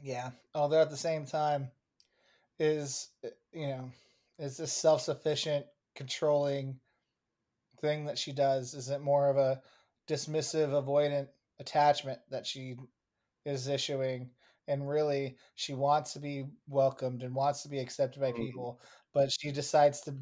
[0.00, 0.30] Yeah.
[0.54, 1.70] Although at the same time,
[2.60, 3.90] is uh, you know,
[4.38, 6.78] is this self sufficient, controlling
[7.80, 8.74] thing that she does?
[8.74, 9.60] Is it more of a
[10.08, 12.76] dismissive, avoidant attachment that she
[13.48, 14.30] is issuing?
[14.68, 18.68] And really, she wants to be welcomed and wants to be accepted by Mhm.
[18.72, 18.80] people,
[19.14, 20.18] but she decides to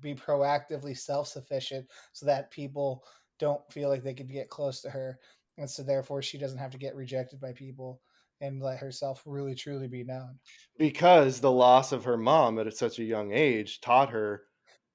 [0.00, 3.04] be proactively self sufficient so that people
[3.38, 5.20] don't feel like they could get close to her.
[5.58, 8.02] And so, therefore, she doesn't have to get rejected by people
[8.40, 10.40] and let herself really truly be known.
[10.76, 14.48] Because the loss of her mom at such a young age taught her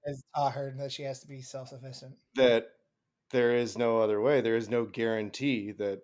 [0.05, 2.17] Has taught her that she has to be self sufficient.
[2.36, 2.67] that
[3.31, 4.41] there is no other way.
[4.41, 6.03] There is no guarantee that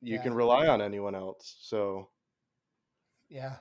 [0.00, 0.22] you Yeah.
[0.22, 1.56] can rely on anyone else.
[1.60, 2.10] So,
[3.28, 3.56] Yeah.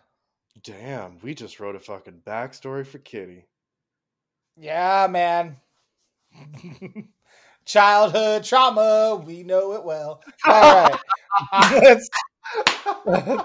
[0.63, 3.47] damn, we just wrote a fucking backstory for Kitty.
[4.55, 5.57] Yeah, man.
[7.65, 10.21] Childhood trauma, we know it well.
[10.45, 10.61] All
[11.51, 12.01] right.
[13.21, 13.43] Uh,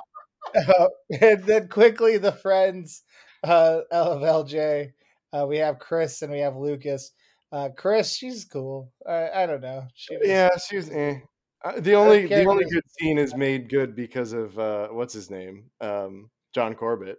[1.21, 3.03] and then quickly, the friends
[3.43, 4.93] uh, of LJ.
[5.33, 7.13] Uh, we have Chris and we have Lucas.
[7.51, 8.93] Uh, Chris, she's cool.
[9.09, 9.87] I, I don't know.
[9.95, 11.19] She was- Yeah, she's eh.
[11.65, 15.31] Uh, the only the only good scene is made good because of uh, what's his
[15.31, 17.19] name, um, John Corbett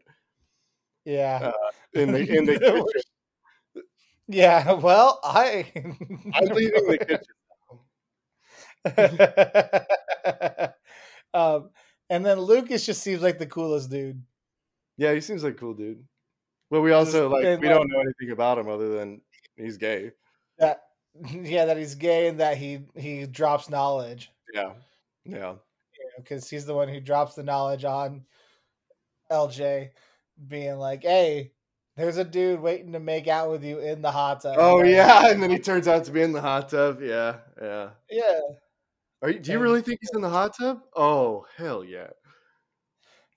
[1.06, 1.52] yeah,
[1.94, 3.84] in the in the kitchen.
[4.28, 4.74] yeah.
[4.74, 5.72] Well, I.
[6.34, 7.24] I'm leaving the kitchen.
[11.34, 11.70] um,
[12.10, 14.22] and then Lucas just seems like the coolest dude.
[14.98, 16.04] Yeah, he seems like a cool dude.
[16.70, 19.22] But we also like and, we don't know anything about him other than
[19.56, 20.12] he's gay.
[20.58, 20.82] That
[21.32, 24.74] yeah, that he's gay and that he he drops knowledge Yeah,
[25.26, 25.54] yeah.
[26.18, 28.26] because he's the one who drops the knowledge on
[29.32, 29.90] LJ,
[30.48, 31.54] being like, "Hey,
[31.98, 34.92] there's a dude waiting to make out with you in the hot tub." Oh Like,
[34.92, 37.02] yeah, and then he turns out to be in the hot tub.
[37.02, 37.90] Yeah, yeah.
[38.12, 38.40] yeah.
[39.22, 40.82] Are you, do you And- really think he's in the hot tub?
[40.96, 42.08] Oh hell yeah!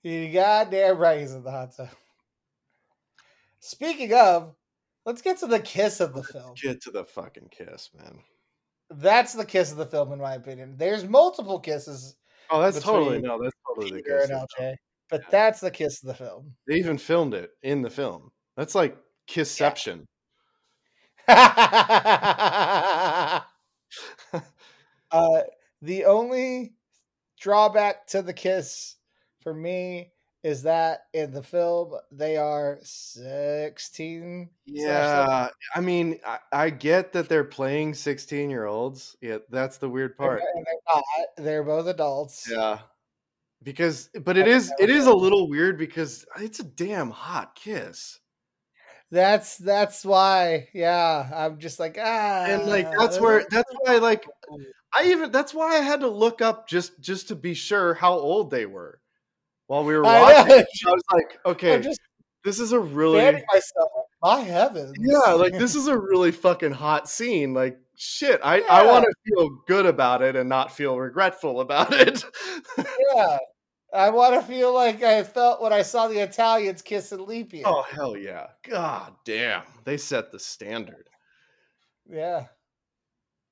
[0.03, 1.89] You goddamn right he's in the hot tub.
[3.59, 4.55] Speaking of,
[5.05, 6.53] let's get to the kiss of the film.
[6.61, 8.19] Get to the fucking kiss, man.
[8.89, 10.75] That's the kiss of the film, in my opinion.
[10.77, 12.15] There's multiple kisses
[12.49, 14.29] Oh, that's totally no, that's totally the Peter kiss.
[14.29, 14.47] the.
[14.63, 14.75] LJ,
[15.09, 16.53] but that's the kiss of the film.
[16.67, 18.31] They even filmed it in the film.
[18.55, 20.05] That's like kissception.
[21.27, 23.41] uh,
[25.81, 26.73] the only
[27.39, 28.95] drawback to the kiss
[29.41, 30.11] for me
[30.47, 37.27] is that in the film they are 16 Yeah, I mean, I, I get that
[37.27, 39.17] they're playing sixteen-year-olds.
[39.21, 40.41] Yeah, that's the weird part.
[40.55, 41.03] they're not
[41.37, 42.79] they're both adults Yeah,
[43.61, 48.19] because but it is it is a little weird because it's a damn hot kiss,
[49.11, 54.25] that's that's why yeah i'm just like ah and like that's where that's why like
[54.93, 58.13] I even that's why I had to look up just just to be sure how
[58.13, 59.01] old they were
[59.67, 60.59] while we were I watching.
[60.59, 60.67] it.
[60.85, 61.99] I was like, okay, just
[62.43, 63.91] this is a really myself.
[64.23, 67.53] My heavens yeah, like this is a really fucking hot scene.
[67.53, 71.93] Like shit, I I want to feel good about it and not feel regretful about
[71.93, 72.23] it.
[73.15, 73.37] yeah
[73.93, 77.63] i want to feel like i felt when i saw the italians kissing leap year
[77.65, 81.09] oh hell yeah, god damn, they set the standard.
[82.09, 82.47] yeah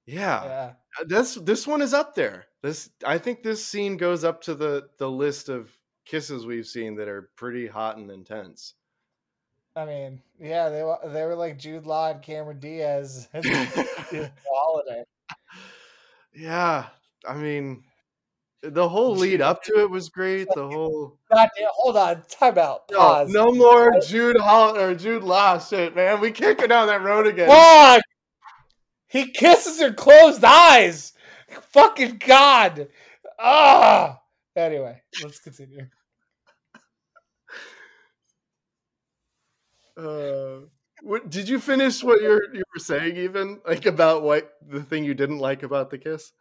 [0.05, 0.72] Yeah, yeah
[1.07, 2.45] this this one is up there.
[2.61, 5.72] This I think this scene goes up to the the list of
[6.05, 8.75] kisses we've seen that are pretty hot and intense.
[9.75, 15.03] I mean, yeah, they were they were like Jude Law and Cameron Diaz holiday.
[16.33, 16.85] Yeah,
[17.27, 17.83] I mean,
[18.61, 20.47] the whole lead up to it was great.
[20.55, 23.29] The whole God damn, hold on, time out, no, pause.
[23.29, 26.21] no more Jude Hall or Jude Law shit, man.
[26.21, 27.49] We can't go down that road again.
[27.49, 28.01] Fuck!
[29.07, 31.13] He kisses her closed eyes.
[31.71, 32.87] Fucking God.
[33.37, 34.21] Ah.
[34.55, 35.87] Anyway, let's continue.
[39.97, 40.59] Uh,
[41.03, 43.15] what, did you finish what you're you were saying?
[43.15, 46.33] Even like about what the thing you didn't like about the kiss?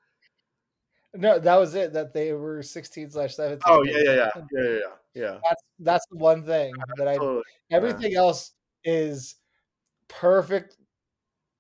[1.15, 1.93] No, that was it.
[1.93, 3.63] That they were sixteen slash seventeen.
[3.67, 4.79] Oh yeah, yeah, yeah, yeah, yeah, yeah.
[5.15, 5.39] yeah.
[5.49, 7.17] That's that's the one thing that I.
[7.17, 7.43] Totally.
[7.71, 8.53] Everything else
[8.83, 9.37] is
[10.09, 10.77] perfect.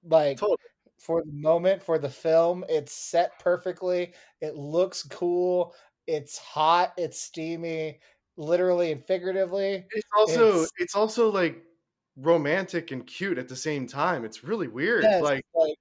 [0.04, 0.58] Like Totally.
[0.98, 5.74] for the moment for the film it's set perfectly it looks cool
[6.06, 7.98] it's hot it's steamy
[8.36, 11.62] literally and figuratively It's also It's- it's, also like
[12.16, 14.24] romantic and cute at the same time.
[14.24, 15.04] It's really weird.
[15.22, 15.74] Like like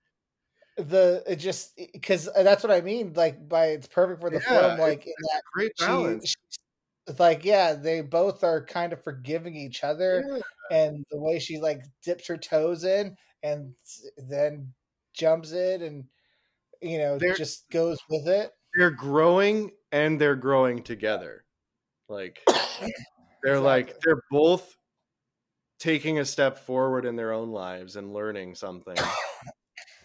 [0.78, 3.14] the it just because uh, that's what I mean.
[3.14, 4.80] Like by it's perfect for the Yeah, film.
[4.80, 6.36] Like in that Great she, balance.
[7.08, 10.78] it's like yeah, they both are kind of forgiving each other, Yeah.
[10.78, 13.74] and the way she like dips her toes in and
[14.18, 14.74] then
[15.14, 16.06] jumps in and
[16.82, 18.52] you know They're- just goes with it.
[18.76, 21.46] They're growing and they're growing together.
[22.10, 22.40] Like
[23.44, 24.76] they're like they're both
[25.80, 28.96] taking a step forward in their own lives and learning something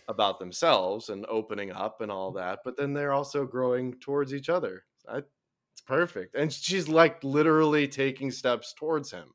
[0.08, 4.48] about themselves and opening up and all that but then they're also growing towards each
[4.48, 4.84] other.
[5.08, 6.34] I, it's perfect.
[6.34, 9.32] And she's like literally taking steps towards him.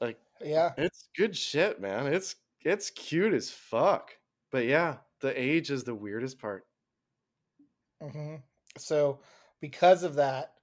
[0.00, 2.06] Like Yeah, it's good shit man.
[2.06, 4.12] It's it's cute as fuck.
[4.50, 6.64] But yeah the age is the weirdest part
[8.02, 8.36] hmm
[8.76, 9.20] So
[9.60, 10.54] because of that,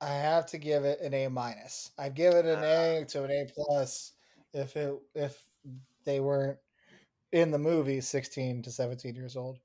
[0.00, 1.90] I have to give it an A minus.
[1.98, 4.12] I'd give it an A to an A plus
[4.54, 5.44] if it if
[6.04, 6.58] they weren't
[7.32, 9.58] in the movie sixteen to seventeen years old.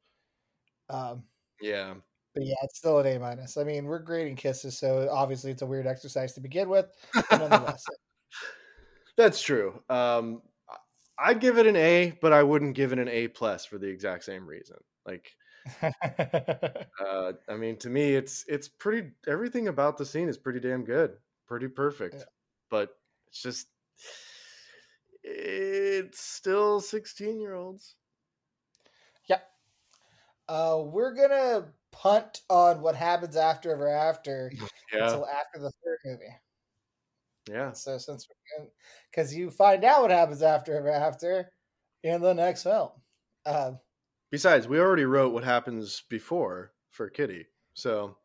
[0.90, 1.24] Um,
[1.62, 1.94] yeah
[2.34, 3.58] but yeah, it's still an A minus.
[3.58, 6.88] I mean, we're grading kisses, so obviously it's a weird exercise to begin with.
[7.14, 7.84] But nonetheless,
[9.18, 9.82] That's true.
[9.90, 10.42] Um,
[11.18, 13.88] I'd give it an A, but I wouldn't give it an A plus for the
[13.88, 14.78] exact same reason.
[15.06, 15.32] Like,
[15.82, 19.12] uh, I mean, to me, it's it's pretty.
[19.28, 22.16] Everything about the scene is pretty damn good, pretty perfect.
[22.16, 22.24] Yeah.
[22.70, 22.90] But
[23.28, 23.68] it's just,
[25.24, 27.96] it's still sixteen year olds.
[30.50, 34.52] uh, we're gonna punt on what happens after ever after
[34.94, 36.36] Yeah, until after the third movie.
[37.50, 37.72] Yeah.
[37.74, 38.28] So since
[39.12, 41.52] because you find out what happens after ever after
[42.04, 42.90] in the next film.
[43.46, 43.80] Um,
[44.32, 48.18] Besides, we already wrote what happens before for Kitty, so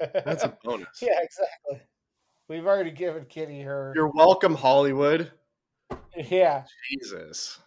[0.00, 0.88] that's a bonus.
[1.00, 1.86] yeah, exactly.
[2.48, 3.92] We've already given Kitty her.
[3.94, 5.30] You're welcome, Hollywood.
[6.16, 7.60] yeah, Jesus.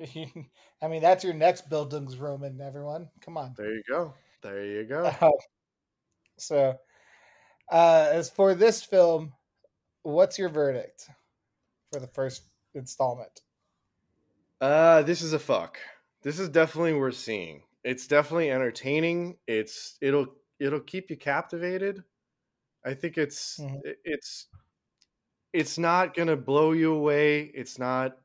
[0.82, 3.08] I mean that's your next Bildungsroman, everyone.
[3.20, 3.54] Come on.
[3.56, 4.14] There you go.
[4.42, 5.12] There you go.
[5.20, 5.32] Um,
[6.38, 6.74] so,
[7.70, 9.34] uh, as for this film,
[10.02, 11.10] what's your verdict
[11.92, 13.42] for the first installment?
[14.60, 15.78] Uh, this is a fuck.
[16.22, 17.62] This is definitely worth seeing.
[17.82, 19.38] It's definitely entertaining.
[19.46, 22.04] It's it'll it'll keep you captivated.
[22.84, 23.80] I think it's Mhm.
[24.04, 24.48] it's
[25.52, 27.42] it's not gonna blow you away.
[27.42, 28.18] It's not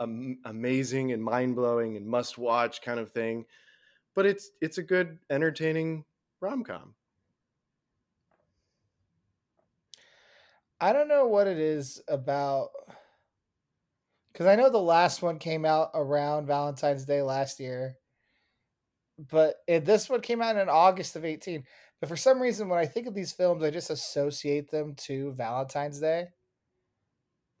[0.00, 3.46] am- amazing and mind blowing and must watch kind of thing,
[4.14, 6.04] but it's it's a good entertaining
[6.40, 6.96] rom com.
[10.82, 12.70] I don't know what it is about
[14.32, 17.96] because I know the last one came out around Valentine's Day last year,
[19.30, 21.62] but it, this one came out in August of 18.
[22.00, 25.32] But for some reason, when I think of these films, I just associate them to
[25.34, 26.26] Valentine's Day.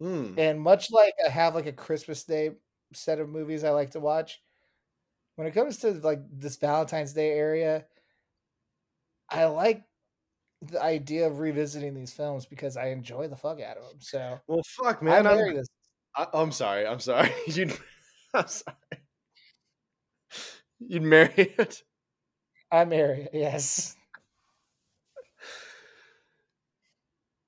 [0.00, 0.34] Hmm.
[0.36, 2.50] And much like I have like a Christmas Day
[2.92, 4.40] set of movies I like to watch,
[5.36, 7.84] when it comes to like this Valentine's Day area,
[9.30, 9.84] I like
[10.62, 14.00] the idea of revisiting these films because I enjoy the fuck out of them.
[14.00, 15.68] So Well, fuck, man, I'm, this.
[16.16, 16.86] I, I'm sorry.
[16.86, 17.30] I'm sorry.
[17.46, 17.76] You'd.
[18.34, 18.76] I'm sorry.
[20.78, 21.82] You'd marry it.
[22.70, 23.30] I marry it.
[23.32, 23.96] Yes.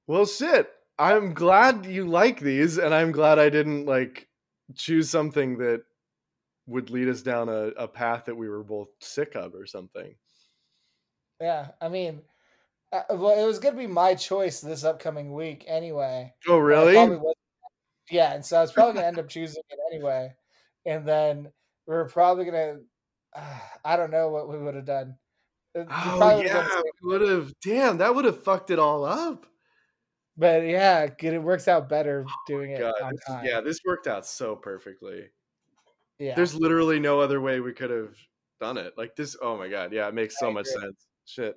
[0.06, 0.70] Well, shit.
[0.98, 4.28] I'm glad you like these, and I'm glad I didn't like
[4.74, 5.82] choose something that
[6.66, 10.14] would lead us down a, a path that we were both sick of or something.
[11.40, 11.68] Yeah.
[11.80, 12.22] I mean,
[12.94, 16.32] uh, well, it was gonna be my choice this upcoming week anyway.
[16.48, 16.94] Oh, really?
[18.10, 20.32] yeah, and so I was probably gonna end up choosing it anyway.
[20.86, 21.50] And then
[21.86, 22.76] we are probably gonna.
[23.34, 25.16] Uh, I don't know what we would have done.
[25.76, 26.68] Uh, Oh, yeah.
[27.02, 27.52] would have.
[27.64, 29.46] Damn, that would have fucked it all up.
[30.36, 34.26] But yeah, it works out better doing it God, on this yeah, this worked out
[34.26, 35.30] so perfectly.
[36.18, 36.34] yeah.
[36.34, 38.14] There's literally no other way we could have
[38.60, 38.94] done it.
[38.96, 39.36] Like this.
[39.40, 39.92] Oh my god.
[39.92, 41.06] Yeah, it makes so much sense.
[41.24, 41.54] Shit.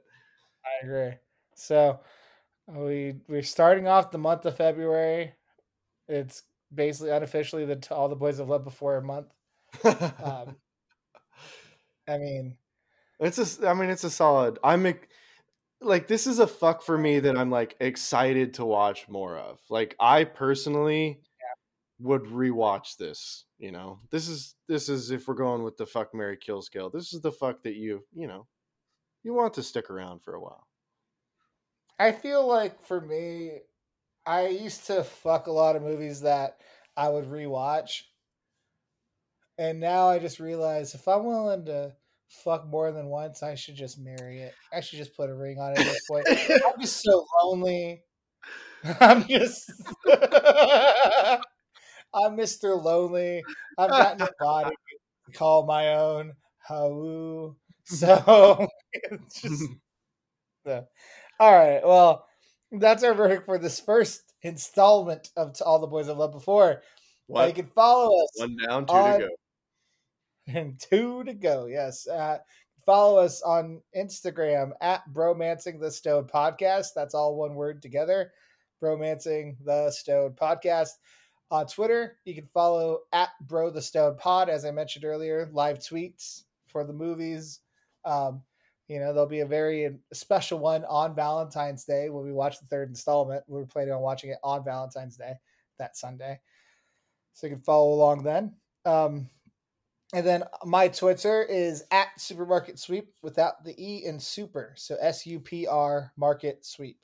[0.64, 1.14] I agree.
[1.58, 2.00] So
[2.68, 5.34] we we're starting off the month of February.
[6.08, 6.44] It's
[6.74, 9.34] basically unofficially the all the boys have loved before a month.
[9.84, 10.56] Um,
[12.08, 12.58] I mean,
[13.20, 13.68] It's a.
[13.68, 14.60] I mean, it's a solid.
[14.64, 14.94] I'm
[15.82, 19.60] like, this is a fuck for me that I'm like excited to watch more of.
[19.70, 21.22] Like, I personally
[22.00, 23.46] would rewatch this.
[23.58, 26.92] You know, this is this is if we're going with the fuck Mary kill scale.
[26.92, 28.46] This is the fuck that you you know
[29.24, 30.67] you want to stick around for a while.
[32.00, 33.60] I feel like for me,
[34.26, 36.58] I used to fuck a lot of movies that
[36.96, 38.02] I would rewatch.
[39.58, 41.94] And now I just realize if I'm willing to
[42.28, 44.54] fuck more than once, I should just marry it.
[44.72, 46.28] I should just put a ring on it at this point.
[46.30, 46.36] I'm
[46.82, 48.04] just so lonely.
[49.00, 49.72] I'm just
[52.14, 52.82] I'm Mr.
[52.82, 53.44] Lonely.
[53.78, 54.76] I've got no body
[55.26, 56.34] to call my own.
[56.60, 59.64] How so it's just
[60.66, 60.86] so.
[61.40, 61.82] All right.
[61.84, 62.26] Well,
[62.72, 66.82] that's our verdict for this first installment of To All the Boys I've Loved Before.
[67.34, 68.30] Uh, you can follow us.
[68.36, 69.34] One down, two on- to go.
[70.48, 71.66] and two to go.
[71.66, 72.08] Yes.
[72.08, 72.38] Uh,
[72.86, 76.90] follow us on Instagram at Bromancing the Stone Podcast.
[76.96, 78.32] That's all one word together.
[78.82, 80.92] Bromancing the Stone Podcast.
[81.50, 84.50] On Twitter, you can follow at Bro the Stone Pod.
[84.50, 87.62] As I mentioned earlier, live tweets for the movies.
[88.04, 88.42] Um,
[88.88, 92.66] you know, there'll be a very special one on Valentine's Day when we watch the
[92.68, 93.44] third installment.
[93.48, 95.34] We're planning on watching it on Valentine's Day
[95.78, 96.40] that Sunday.
[97.34, 98.56] So you can follow along then.
[98.86, 99.30] Um,
[100.14, 104.74] and then my Twitter is at Supermarket Sweep without the E in super.
[104.78, 106.98] So S U P R Market Sweep.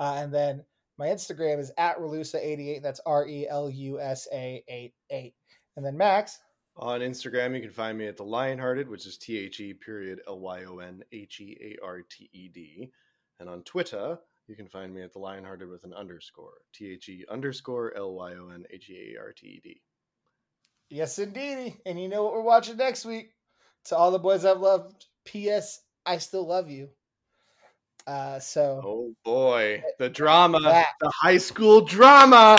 [0.00, 0.64] Uh, and then
[0.98, 2.82] my Instagram is at Relusa88.
[2.82, 5.34] That's R E L U S A 8 8.
[5.76, 6.40] And then Max,
[6.78, 10.20] On Instagram, you can find me at the Lionhearted, which is T H E period
[10.28, 12.92] L Y O N H E A R T E D.
[13.40, 17.08] And on Twitter, you can find me at the Lionhearted with an underscore T H
[17.08, 19.80] E underscore L Y O N H E A R T E D.
[20.88, 21.76] yes, indeedy.
[21.84, 23.32] And you know what we're watching next week?
[23.86, 25.80] To all the boys I've loved, P.S.
[26.06, 26.90] I still love you.
[28.06, 32.58] Uh, so Oh boy, the drama, That- the high school drama.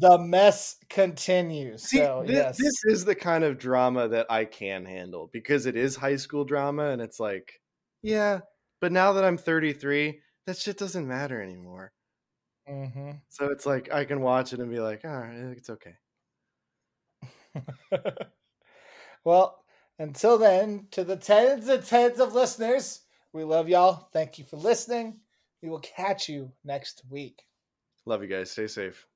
[0.00, 1.84] The mess continues.
[1.84, 5.66] See, so thi- yes, this is the kind of drama that I can handle because
[5.66, 7.60] it is high school drama, and it's like,
[8.02, 8.40] yeah,
[8.80, 11.92] but now that I'm 33, that shit doesn't matter anymore.
[12.66, 15.94] hmm So it's like I can watch it and be like, all right, it's okay.
[19.24, 19.64] well,
[19.98, 23.00] until then, to the tens and tens of listeners,
[23.32, 24.08] we love y'all.
[24.12, 25.20] Thank you for listening.
[25.62, 27.42] We will catch you next week.
[28.04, 28.50] Love you guys.
[28.50, 29.06] Stay safe.